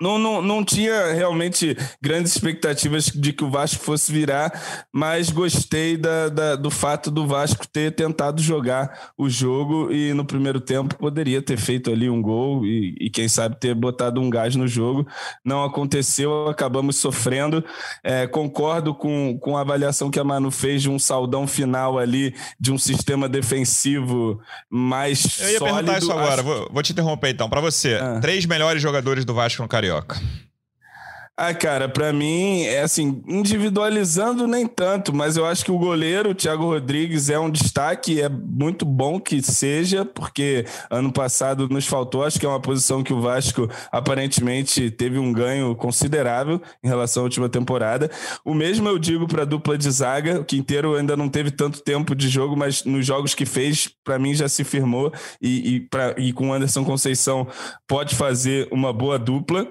não, 0.00 0.18
não, 0.18 0.42
não 0.42 0.64
tinha 0.64 1.12
realmente 1.12 1.76
grandes 2.02 2.32
expectativas 2.32 3.06
de 3.06 3.32
que 3.32 3.44
o 3.44 3.50
Vasco 3.50 3.82
fosse 3.82 4.10
virar, 4.10 4.86
mas 4.92 5.30
gostei 5.30 5.96
da, 5.96 6.28
da, 6.28 6.56
do 6.56 6.70
fato 6.70 7.10
do 7.10 7.26
Vasco 7.26 7.66
ter 7.66 7.92
tentado 7.92 8.42
jogar 8.42 9.12
o 9.16 9.28
jogo 9.30 9.92
e 9.92 10.12
no 10.12 10.24
primeiro 10.24 10.60
tempo 10.60 10.96
poderia 10.96 11.40
ter 11.40 11.56
feito 11.56 11.90
ali 11.90 12.10
um 12.10 12.20
gol 12.20 12.66
e, 12.66 12.94
e 13.00 13.10
quem 13.10 13.28
sabe 13.28 13.56
ter 13.58 13.74
botado 13.74 14.20
um 14.20 14.28
gás 14.28 14.56
no 14.56 14.66
jogo. 14.66 15.06
Não 15.44 15.64
aconteceu, 15.64 16.48
acabamos 16.48 16.96
sofrendo. 16.96 17.64
É, 18.02 18.26
concordo 18.26 18.94
com, 18.94 19.38
com 19.38 19.56
a 19.56 19.60
avaliação 19.60 20.10
que 20.10 20.18
a 20.18 20.24
Manu 20.24 20.50
fez 20.50 20.82
de 20.82 20.90
um 20.90 20.98
saldão 20.98 21.46
final 21.46 21.98
ali, 21.98 22.34
de 22.58 22.72
um 22.72 22.78
sistema 22.78 23.28
defensivo 23.28 24.40
mais 24.68 25.40
Eu 25.40 25.50
ia 25.50 25.58
sólido. 25.58 25.76
perguntar 25.76 25.98
isso 25.98 26.12
agora, 26.12 26.34
Acho... 26.34 26.42
vou, 26.42 26.68
vou, 26.72 26.82
te 26.82 26.92
interromper 26.92 27.30
então. 27.30 27.48
Para 27.48 27.60
você, 27.60 27.94
ah. 27.94 28.18
três 28.20 28.44
melhores 28.44 28.82
jogadores 28.82 29.24
do 29.24 29.34
Vasco 29.34 29.62
no 29.62 29.68
Carioca. 29.84 30.16
Ah, 31.36 31.52
cara, 31.52 31.88
para 31.88 32.12
mim 32.12 32.62
é 32.62 32.82
assim, 32.82 33.20
individualizando 33.26 34.46
nem 34.46 34.68
tanto, 34.68 35.12
mas 35.12 35.36
eu 35.36 35.44
acho 35.44 35.64
que 35.64 35.72
o 35.72 35.78
goleiro, 35.78 36.30
o 36.30 36.34
Thiago 36.34 36.62
Rodrigues, 36.66 37.28
é 37.28 37.36
um 37.36 37.50
destaque, 37.50 38.20
é 38.20 38.28
muito 38.28 38.86
bom 38.86 39.18
que 39.18 39.42
seja, 39.42 40.04
porque 40.04 40.64
ano 40.88 41.12
passado 41.12 41.68
nos 41.68 41.88
faltou, 41.88 42.22
acho 42.22 42.38
que 42.38 42.46
é 42.46 42.48
uma 42.48 42.60
posição 42.60 43.02
que 43.02 43.12
o 43.12 43.20
Vasco 43.20 43.68
aparentemente 43.90 44.92
teve 44.92 45.18
um 45.18 45.32
ganho 45.32 45.74
considerável 45.74 46.62
em 46.84 46.86
relação 46.86 47.22
à 47.22 47.24
última 47.24 47.48
temporada. 47.48 48.08
O 48.44 48.54
mesmo 48.54 48.88
eu 48.88 48.96
digo 48.96 49.26
para 49.26 49.42
a 49.42 49.44
dupla 49.44 49.76
de 49.76 49.90
zaga, 49.90 50.38
o 50.38 50.44
Quinteiro 50.44 50.94
ainda 50.94 51.16
não 51.16 51.28
teve 51.28 51.50
tanto 51.50 51.82
tempo 51.82 52.14
de 52.14 52.28
jogo, 52.28 52.56
mas 52.56 52.84
nos 52.84 53.04
jogos 53.04 53.34
que 53.34 53.44
fez, 53.44 53.90
para 54.04 54.20
mim 54.20 54.36
já 54.36 54.48
se 54.48 54.62
firmou 54.62 55.12
e, 55.42 55.74
e, 55.74 55.80
pra, 55.80 56.14
e 56.16 56.32
com 56.32 56.52
Anderson 56.52 56.84
Conceição 56.84 57.48
pode 57.88 58.14
fazer 58.14 58.68
uma 58.70 58.92
boa 58.92 59.18
dupla. 59.18 59.66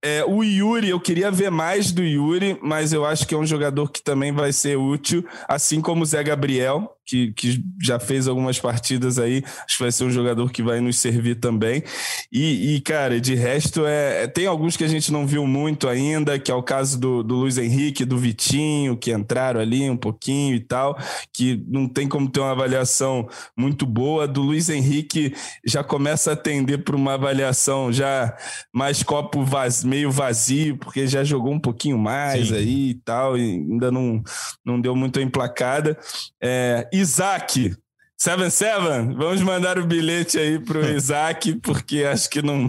É, 0.00 0.24
o 0.24 0.44
Yuri, 0.44 0.90
eu 0.90 1.07
queria 1.08 1.30
ver 1.30 1.50
mais 1.50 1.90
do 1.90 2.02
Yuri, 2.02 2.58
mas 2.60 2.92
eu 2.92 3.02
acho 3.02 3.26
que 3.26 3.34
é 3.34 3.38
um 3.38 3.46
jogador 3.46 3.90
que 3.90 4.02
também 4.02 4.30
vai 4.30 4.52
ser 4.52 4.76
útil, 4.76 5.26
assim 5.48 5.80
como 5.80 6.02
o 6.02 6.04
Zé 6.04 6.22
Gabriel, 6.22 6.97
que, 7.08 7.32
que 7.32 7.64
já 7.82 7.98
fez 7.98 8.28
algumas 8.28 8.60
partidas 8.60 9.18
aí. 9.18 9.42
Acho 9.64 9.78
que 9.78 9.82
vai 9.82 9.90
ser 9.90 10.04
um 10.04 10.10
jogador 10.10 10.52
que 10.52 10.62
vai 10.62 10.78
nos 10.78 10.98
servir 10.98 11.36
também. 11.36 11.82
E, 12.30 12.74
e 12.74 12.80
cara, 12.82 13.18
de 13.18 13.34
resto, 13.34 13.86
é, 13.86 14.24
é, 14.24 14.26
tem 14.26 14.46
alguns 14.46 14.76
que 14.76 14.84
a 14.84 14.88
gente 14.88 15.10
não 15.10 15.26
viu 15.26 15.46
muito 15.46 15.88
ainda, 15.88 16.38
que 16.38 16.50
é 16.50 16.54
o 16.54 16.62
caso 16.62 17.00
do, 17.00 17.22
do 17.22 17.36
Luiz 17.36 17.56
Henrique, 17.56 18.04
do 18.04 18.18
Vitinho, 18.18 18.94
que 18.94 19.10
entraram 19.10 19.58
ali 19.58 19.88
um 19.88 19.96
pouquinho 19.96 20.54
e 20.54 20.60
tal, 20.60 20.98
que 21.32 21.64
não 21.66 21.88
tem 21.88 22.06
como 22.06 22.28
ter 22.28 22.40
uma 22.40 22.50
avaliação 22.50 23.26
muito 23.56 23.86
boa. 23.86 24.28
Do 24.28 24.42
Luiz 24.42 24.68
Henrique 24.68 25.34
já 25.64 25.82
começa 25.82 26.32
a 26.32 26.36
tender 26.36 26.84
para 26.84 26.94
uma 26.94 27.14
avaliação 27.14 27.90
já 27.90 28.36
mais 28.70 29.02
copo 29.02 29.42
vazio, 29.44 29.88
meio 29.88 30.10
vazio, 30.10 30.76
porque 30.76 31.06
já 31.06 31.24
jogou 31.24 31.54
um 31.54 31.60
pouquinho 31.60 31.96
mais 31.96 32.48
Sim. 32.48 32.54
aí 32.54 32.90
e 32.90 32.94
tal, 32.94 33.38
e 33.38 33.40
ainda 33.40 33.90
não, 33.90 34.22
não 34.62 34.78
deu 34.78 34.94
muito 34.94 35.18
emplacada. 35.20 35.96
É, 36.42 36.86
Isaac, 36.98 37.76
Seven 38.20 38.50
Seven, 38.50 39.14
vamos 39.14 39.40
mandar 39.42 39.78
o 39.78 39.86
bilhete 39.86 40.36
aí 40.36 40.58
pro 40.58 40.82
Isaac, 40.90 41.54
porque 41.62 42.02
acho 42.02 42.28
que 42.28 42.42
não, 42.42 42.68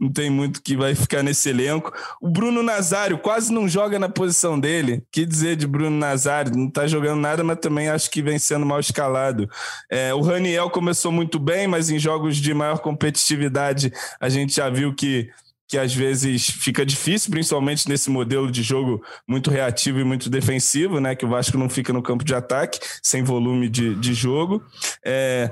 não 0.00 0.12
tem 0.12 0.28
muito 0.28 0.60
que 0.60 0.76
vai 0.76 0.96
ficar 0.96 1.22
nesse 1.22 1.48
elenco. 1.50 1.92
O 2.20 2.28
Bruno 2.28 2.60
Nazário 2.60 3.16
quase 3.18 3.52
não 3.52 3.68
joga 3.68 4.00
na 4.00 4.08
posição 4.08 4.58
dele. 4.58 5.04
Que 5.12 5.24
dizer 5.24 5.54
de 5.54 5.64
Bruno 5.64 5.96
Nazário? 5.96 6.56
Não 6.56 6.68
tá 6.68 6.88
jogando 6.88 7.20
nada, 7.20 7.44
mas 7.44 7.60
também 7.60 7.88
acho 7.88 8.10
que 8.10 8.20
vem 8.20 8.36
sendo 8.36 8.66
mal 8.66 8.80
escalado. 8.80 9.48
É, 9.88 10.12
o 10.12 10.20
Raniel 10.20 10.68
começou 10.68 11.12
muito 11.12 11.38
bem, 11.38 11.68
mas 11.68 11.88
em 11.88 11.98
jogos 11.98 12.36
de 12.36 12.52
maior 12.52 12.80
competitividade 12.80 13.92
a 14.18 14.28
gente 14.28 14.56
já 14.56 14.68
viu 14.68 14.92
que 14.92 15.30
que 15.70 15.78
às 15.78 15.94
vezes 15.94 16.50
fica 16.50 16.84
difícil, 16.84 17.30
principalmente 17.30 17.88
nesse 17.88 18.10
modelo 18.10 18.50
de 18.50 18.60
jogo 18.60 19.00
muito 19.26 19.52
reativo 19.52 20.00
e 20.00 20.04
muito 20.04 20.28
defensivo, 20.28 20.98
né? 20.98 21.14
Que 21.14 21.24
o 21.24 21.28
Vasco 21.28 21.56
não 21.56 21.70
fica 21.70 21.92
no 21.92 22.02
campo 22.02 22.24
de 22.24 22.34
ataque, 22.34 22.80
sem 23.00 23.22
volume 23.22 23.68
de, 23.68 23.94
de 23.94 24.12
jogo. 24.12 24.60
É, 25.06 25.48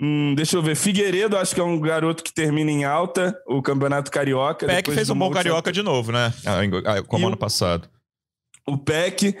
hum, 0.00 0.34
deixa 0.34 0.56
eu 0.56 0.62
ver, 0.62 0.74
Figueiredo, 0.74 1.36
acho 1.36 1.54
que 1.54 1.60
é 1.60 1.64
um 1.64 1.78
garoto 1.78 2.24
que 2.24 2.34
termina 2.34 2.68
em 2.68 2.84
alta 2.84 3.32
o 3.46 3.62
Campeonato 3.62 4.10
Carioca. 4.10 4.66
Peck 4.66 4.90
fez 4.90 5.08
um 5.08 5.14
bom 5.14 5.30
Carioca 5.30 5.70
de 5.70 5.84
novo, 5.84 6.10
né? 6.10 6.34
Ah, 6.44 6.58
ah, 6.86 7.02
como 7.04 7.24
e 7.24 7.26
ano 7.28 7.36
passado. 7.36 7.88
O 8.66 8.78
Peck 8.78 9.36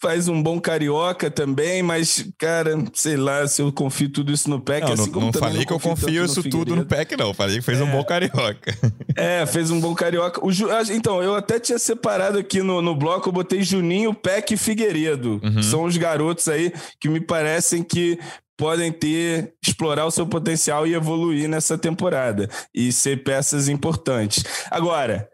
faz 0.00 0.28
um 0.28 0.42
bom 0.42 0.60
carioca 0.60 1.30
também, 1.30 1.82
mas, 1.82 2.28
cara, 2.38 2.72
sei 2.92 3.16
lá 3.16 3.46
se 3.46 3.62
eu 3.62 3.72
confio 3.72 4.10
tudo 4.10 4.32
isso 4.32 4.50
no 4.50 4.60
Peck. 4.60 4.86
Não, 4.86 4.92
assim 4.92 5.10
não, 5.10 5.20
não 5.20 5.32
falei 5.32 5.58
não 5.58 5.64
que 5.64 5.72
eu 5.72 5.80
confio 5.80 6.24
isso 6.24 6.42
tudo 6.42 6.76
no 6.76 6.84
Peck, 6.84 7.16
não. 7.16 7.32
Falei 7.32 7.56
que 7.56 7.62
fez 7.62 7.80
é. 7.80 7.84
um 7.84 7.90
bom 7.90 8.04
carioca. 8.04 8.76
É, 9.16 9.46
fez 9.46 9.70
um 9.70 9.80
bom 9.80 9.94
carioca. 9.94 10.44
O 10.44 10.50
Ju... 10.50 10.66
Então, 10.90 11.22
eu 11.22 11.36
até 11.36 11.60
tinha 11.60 11.78
separado 11.78 12.36
aqui 12.36 12.62
no, 12.62 12.82
no 12.82 12.96
bloco, 12.96 13.28
eu 13.28 13.32
botei 13.32 13.62
Juninho, 13.62 14.12
Peck 14.12 14.52
e 14.52 14.56
Figueiredo. 14.56 15.40
Uhum. 15.42 15.62
São 15.62 15.84
os 15.84 15.96
garotos 15.96 16.48
aí 16.48 16.72
que 17.00 17.08
me 17.08 17.20
parecem 17.20 17.84
que 17.84 18.18
podem 18.56 18.90
ter, 18.90 19.54
explorar 19.64 20.04
o 20.04 20.10
seu 20.10 20.26
potencial 20.26 20.84
e 20.84 20.94
evoluir 20.94 21.48
nessa 21.48 21.78
temporada 21.78 22.48
e 22.74 22.92
ser 22.92 23.22
peças 23.22 23.68
importantes. 23.68 24.44
Agora, 24.68 25.28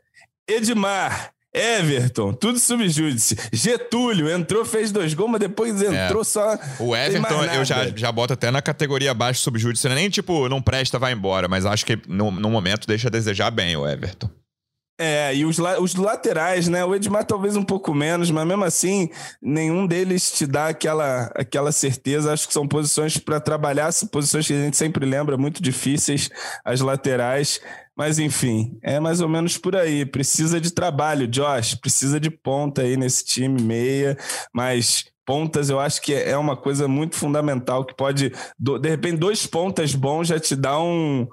Edmar 0.46 1.32
Everton, 1.52 2.32
tudo 2.32 2.58
subjúdice. 2.58 3.36
Getúlio 3.52 4.30
entrou, 4.30 4.64
fez 4.64 4.92
dois 4.92 5.14
gols, 5.14 5.32
mas 5.32 5.40
depois 5.40 5.82
é. 5.82 6.06
entrou 6.06 6.22
é. 6.22 6.24
só. 6.24 6.58
O 6.78 6.94
Everton, 6.94 7.44
eu 7.44 7.64
já, 7.64 7.88
já 7.88 8.12
boto 8.12 8.34
até 8.34 8.50
na 8.50 8.62
categoria 8.62 9.10
abaixo 9.10 9.42
subjúdice. 9.42 9.86
É 9.88 9.94
nem 9.94 10.08
tipo, 10.08 10.48
não 10.48 10.62
presta, 10.62 10.98
vai 10.98 11.12
embora, 11.12 11.48
mas 11.48 11.66
acho 11.66 11.84
que 11.84 11.98
no, 12.06 12.30
no 12.30 12.50
momento 12.50 12.86
deixa 12.86 13.08
a 13.08 13.10
desejar 13.10 13.50
bem 13.50 13.76
o 13.76 13.88
Everton. 13.88 14.30
É, 15.02 15.34
e 15.34 15.46
os, 15.46 15.58
os 15.58 15.94
laterais, 15.94 16.68
né? 16.68 16.84
O 16.84 16.94
Edmar 16.94 17.24
talvez 17.24 17.56
um 17.56 17.64
pouco 17.64 17.94
menos, 17.94 18.30
mas 18.30 18.46
mesmo 18.46 18.64
assim, 18.64 19.08
nenhum 19.40 19.86
deles 19.86 20.30
te 20.30 20.46
dá 20.46 20.68
aquela, 20.68 21.32
aquela 21.34 21.72
certeza. 21.72 22.30
Acho 22.30 22.46
que 22.46 22.52
são 22.52 22.68
posições 22.68 23.16
para 23.16 23.40
trabalhar, 23.40 23.90
são 23.92 24.06
posições 24.06 24.46
que 24.46 24.52
a 24.52 24.60
gente 24.60 24.76
sempre 24.76 25.06
lembra 25.06 25.38
muito 25.38 25.62
difíceis, 25.62 26.28
as 26.62 26.82
laterais. 26.82 27.62
Mas 28.00 28.18
enfim, 28.18 28.78
é 28.82 28.98
mais 28.98 29.20
ou 29.20 29.28
menos 29.28 29.58
por 29.58 29.76
aí. 29.76 30.06
Precisa 30.06 30.58
de 30.58 30.70
trabalho, 30.70 31.28
Josh. 31.28 31.74
Precisa 31.74 32.18
de 32.18 32.30
ponta 32.30 32.80
aí 32.80 32.96
nesse 32.96 33.22
time, 33.26 33.60
meia. 33.60 34.16
Mas 34.54 35.04
pontas, 35.26 35.68
eu 35.68 35.78
acho 35.78 36.00
que 36.00 36.14
é 36.14 36.34
uma 36.34 36.56
coisa 36.56 36.88
muito 36.88 37.14
fundamental 37.14 37.84
que 37.84 37.94
pode, 37.94 38.32
de 38.58 38.88
repente, 38.88 39.18
dois 39.18 39.46
pontas 39.46 39.94
bons 39.94 40.28
já 40.28 40.40
te 40.40 40.56
dá 40.56 40.80
um, 40.80 41.28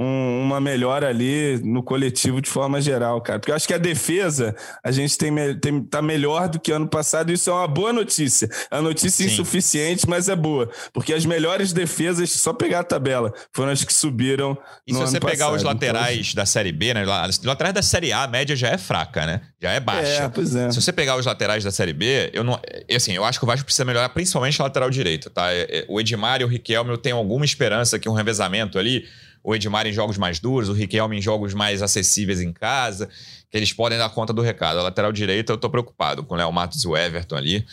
um, 0.00 0.40
uma 0.40 0.58
melhora 0.58 1.08
ali 1.08 1.60
no 1.62 1.82
coletivo 1.82 2.40
de 2.40 2.48
forma 2.48 2.80
geral, 2.80 3.20
cara. 3.20 3.38
Porque 3.38 3.52
eu 3.52 3.54
acho 3.54 3.68
que 3.68 3.74
a 3.74 3.78
defesa 3.78 4.56
a 4.82 4.90
gente 4.90 5.18
tem, 5.18 5.30
tem 5.58 5.82
tá 5.82 6.00
melhor 6.00 6.48
do 6.48 6.58
que 6.58 6.72
ano 6.72 6.88
passado. 6.88 7.30
E 7.30 7.34
isso 7.34 7.50
é 7.50 7.52
uma 7.52 7.68
boa 7.68 7.92
notícia. 7.92 8.48
É 8.70 8.76
uma 8.76 8.82
notícia 8.82 9.26
Sim. 9.26 9.32
insuficiente, 9.34 10.08
mas 10.08 10.30
é 10.30 10.34
boa, 10.34 10.70
porque 10.94 11.12
as 11.12 11.26
melhores 11.26 11.74
defesas, 11.74 12.30
só 12.30 12.54
pegar 12.54 12.80
a 12.80 12.84
tabela, 12.84 13.34
foram 13.52 13.72
as 13.72 13.84
que 13.84 13.92
subiram. 13.92 14.56
E 14.86 14.94
se 14.94 14.98
você 14.98 15.20
pegar 15.20 15.46
passado. 15.46 15.56
os 15.56 15.62
laterais 15.62 16.28
então, 16.28 16.34
da 16.36 16.46
Série 16.46 16.72
B, 16.72 16.94
né? 16.94 17.04
Os 17.28 17.42
laterais 17.44 17.74
da 17.74 17.82
Série 17.82 18.12
A, 18.12 18.22
a 18.22 18.28
média 18.28 18.56
já 18.56 18.68
é 18.68 18.78
fraca, 18.78 19.26
né? 19.26 19.42
Já 19.60 19.72
é 19.72 19.80
baixa. 19.80 20.24
É, 20.24 20.28
pois 20.30 20.54
é. 20.56 20.70
Se 20.70 20.80
você 20.80 20.92
pegar 20.92 21.16
os 21.16 21.26
laterais 21.26 21.62
da 21.62 21.70
Série 21.70 21.92
B, 21.92 22.30
eu 22.32 22.42
não, 22.42 22.58
assim, 22.94 23.12
eu 23.12 23.24
acho 23.24 23.38
que 23.38 23.44
o 23.44 23.46
Vasco 23.46 23.66
precisa 23.66 23.84
melhorar 23.84 24.08
principalmente 24.08 24.60
a 24.62 24.64
lateral 24.64 24.88
direita, 24.88 25.28
tá? 25.28 25.52
É, 25.52 25.60
é, 25.68 25.84
o 25.88 26.00
Edmar 26.00 26.40
e 26.40 26.44
o 26.44 26.48
Riquelme, 26.48 26.90
eu 26.90 26.98
tenho 26.98 27.16
alguma 27.16 27.44
esperança 27.44 27.98
que 27.98 28.08
um 28.08 28.14
revezamento 28.14 28.78
ali, 28.78 29.04
o 29.42 29.54
Edmar 29.54 29.86
em 29.86 29.92
jogos 29.92 30.18
mais 30.18 30.38
duros, 30.38 30.68
o 30.68 30.72
Riquelme 30.72 31.18
em 31.18 31.22
jogos 31.22 31.54
mais 31.54 31.82
acessíveis 31.82 32.40
em 32.40 32.52
casa, 32.52 33.08
que 33.50 33.56
eles 33.56 33.72
podem 33.72 33.98
dar 33.98 34.08
conta 34.10 34.32
do 34.32 34.42
recado. 34.42 34.78
A 34.78 34.82
lateral 34.82 35.12
direita 35.12 35.52
eu 35.52 35.56
tô 35.56 35.68
preocupado 35.68 36.22
com 36.22 36.34
o 36.34 36.36
Léo 36.36 36.52
Matos 36.52 36.84
e 36.84 36.88
o 36.88 36.96
Everton 36.96 37.36
ali. 37.36 37.66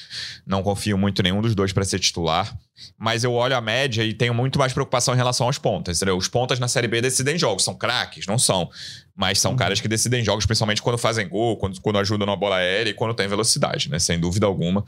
Não 0.46 0.64
confio 0.64 0.98
muito 0.98 1.22
em 1.22 1.24
nenhum 1.24 1.42
dos 1.42 1.54
dois 1.54 1.72
para 1.72 1.84
ser 1.84 2.00
titular. 2.00 2.58
Mas 2.98 3.24
eu 3.24 3.34
olho 3.34 3.56
a 3.56 3.62
média 3.62 4.04
e 4.04 4.14
tenho 4.14 4.34
muito 4.34 4.58
mais 4.58 4.74
preocupação 4.74 5.14
em 5.14 5.18
relação 5.18 5.46
aos 5.48 5.58
pontas. 5.58 5.98
Entendeu? 5.98 6.18
Os 6.18 6.28
pontas 6.28 6.60
na 6.60 6.68
Série 6.68 6.88
B 6.88 7.02
decidem 7.02 7.38
jogos. 7.38 7.64
São 7.64 7.76
craques? 7.76 8.26
Não 8.26 8.40
são. 8.40 8.70
Mas 9.16 9.40
são 9.40 9.52
uhum. 9.52 9.58
caras 9.58 9.82
que 9.82 9.88
decidem 9.88 10.24
jogos, 10.24 10.46
principalmente 10.46 10.82
quando 10.82 10.98
fazem 10.98 11.28
gol, 11.28 11.58
quando, 11.58 11.80
quando 11.82 12.00
ajudam 12.00 12.26
na 12.26 12.36
bola 12.36 12.58
aérea 12.58 12.92
e 12.92 12.94
quando 12.94 13.14
tem 13.14 13.28
velocidade, 13.28 13.90
né? 13.90 14.00
Sem 14.00 14.20
dúvida 14.20 14.46
alguma. 14.46 14.86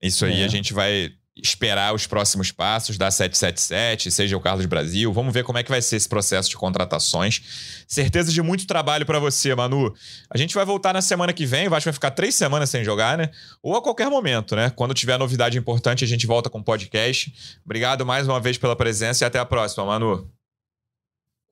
Isso 0.00 0.24
aí 0.24 0.42
é. 0.42 0.44
a 0.44 0.48
gente 0.48 0.72
vai 0.72 1.12
esperar 1.42 1.94
os 1.94 2.06
próximos 2.06 2.50
passos 2.50 2.98
da 2.98 3.10
777, 3.10 4.10
seja 4.10 4.36
o 4.36 4.40
Carlos 4.40 4.66
Brasil. 4.66 5.12
Vamos 5.12 5.32
ver 5.32 5.44
como 5.44 5.58
é 5.58 5.62
que 5.62 5.70
vai 5.70 5.80
ser 5.80 5.96
esse 5.96 6.08
processo 6.08 6.50
de 6.50 6.56
contratações. 6.56 7.84
Certeza 7.86 8.32
de 8.32 8.42
muito 8.42 8.66
trabalho 8.66 9.06
para 9.06 9.18
você, 9.18 9.54
Manu. 9.54 9.94
A 10.30 10.36
gente 10.36 10.54
vai 10.54 10.64
voltar 10.64 10.92
na 10.92 11.02
semana 11.02 11.32
que 11.32 11.46
vem, 11.46 11.66
o 11.66 11.70
Vasco 11.70 11.84
vai 11.84 11.92
ficar 11.92 12.10
três 12.10 12.34
semanas 12.34 12.70
sem 12.70 12.84
jogar, 12.84 13.16
né? 13.16 13.30
Ou 13.62 13.76
a 13.76 13.82
qualquer 13.82 14.08
momento, 14.08 14.56
né? 14.56 14.70
Quando 14.74 14.94
tiver 14.94 15.18
novidade 15.18 15.56
importante, 15.56 16.04
a 16.04 16.08
gente 16.08 16.26
volta 16.26 16.50
com 16.50 16.58
o 16.58 16.64
podcast. 16.64 17.32
Obrigado 17.64 18.04
mais 18.04 18.26
uma 18.26 18.40
vez 18.40 18.58
pela 18.58 18.76
presença 18.76 19.24
e 19.24 19.26
até 19.26 19.38
a 19.38 19.44
próxima, 19.44 19.84
Manu. 19.84 20.30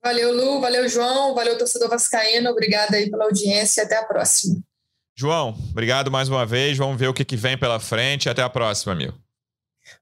Valeu, 0.03 0.33
Lu. 0.33 0.61
Valeu, 0.61 0.87
João. 0.87 1.33
Valeu, 1.33 1.57
torcedor 1.57 1.89
vascaíno. 1.89 2.49
Obrigada 2.49 2.97
aí 2.97 3.09
pela 3.09 3.25
audiência 3.25 3.81
e 3.81 3.85
até 3.85 3.97
a 3.97 4.03
próxima. 4.03 4.61
João, 5.19 5.57
obrigado 5.71 6.11
mais 6.11 6.29
uma 6.29 6.45
vez. 6.45 6.77
Vamos 6.77 6.97
ver 6.97 7.07
o 7.07 7.13
que, 7.13 7.25
que 7.25 7.35
vem 7.35 7.57
pela 7.57 7.79
frente. 7.79 8.29
Até 8.29 8.43
a 8.43 8.49
próxima, 8.49 8.93
amigo. 8.93 9.26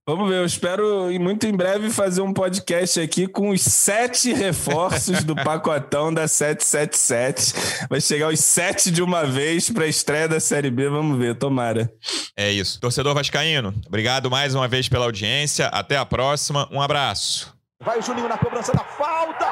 Vamos 0.07 0.29
ver, 0.29 0.37
eu 0.37 0.45
espero 0.45 1.09
muito 1.19 1.47
em 1.47 1.53
breve 1.55 1.89
fazer 1.89 2.21
um 2.21 2.31
podcast 2.33 2.99
aqui 2.99 3.27
com 3.27 3.49
os 3.49 3.61
sete 3.61 4.33
reforços 4.33 5.23
do 5.23 5.35
pacotão 5.35 6.13
da 6.13 6.27
777. 6.27 7.87
Vai 7.89 7.99
chegar 7.99 8.29
os 8.29 8.39
sete 8.39 8.91
de 8.91 9.01
uma 9.01 9.25
vez 9.25 9.69
para 9.69 9.85
a 9.85 9.87
estreia 9.87 10.27
da 10.27 10.39
Série 10.39 10.69
B, 10.69 10.89
vamos 10.89 11.17
ver, 11.17 11.35
tomara. 11.35 11.91
É 12.37 12.51
isso. 12.51 12.79
Torcedor 12.79 13.13
Vascaíno, 13.13 13.73
obrigado 13.87 14.29
mais 14.29 14.53
uma 14.53 14.67
vez 14.67 14.87
pela 14.87 15.05
audiência. 15.05 15.67
Até 15.67 15.97
a 15.97 16.05
próxima. 16.05 16.67
Um 16.71 16.81
abraço. 16.81 17.55
Vai 17.81 17.99
o 17.99 18.01
Juninho 18.01 18.29
na 18.29 18.37
cobrança 18.37 18.71
da 18.73 18.83
falta. 18.83 19.44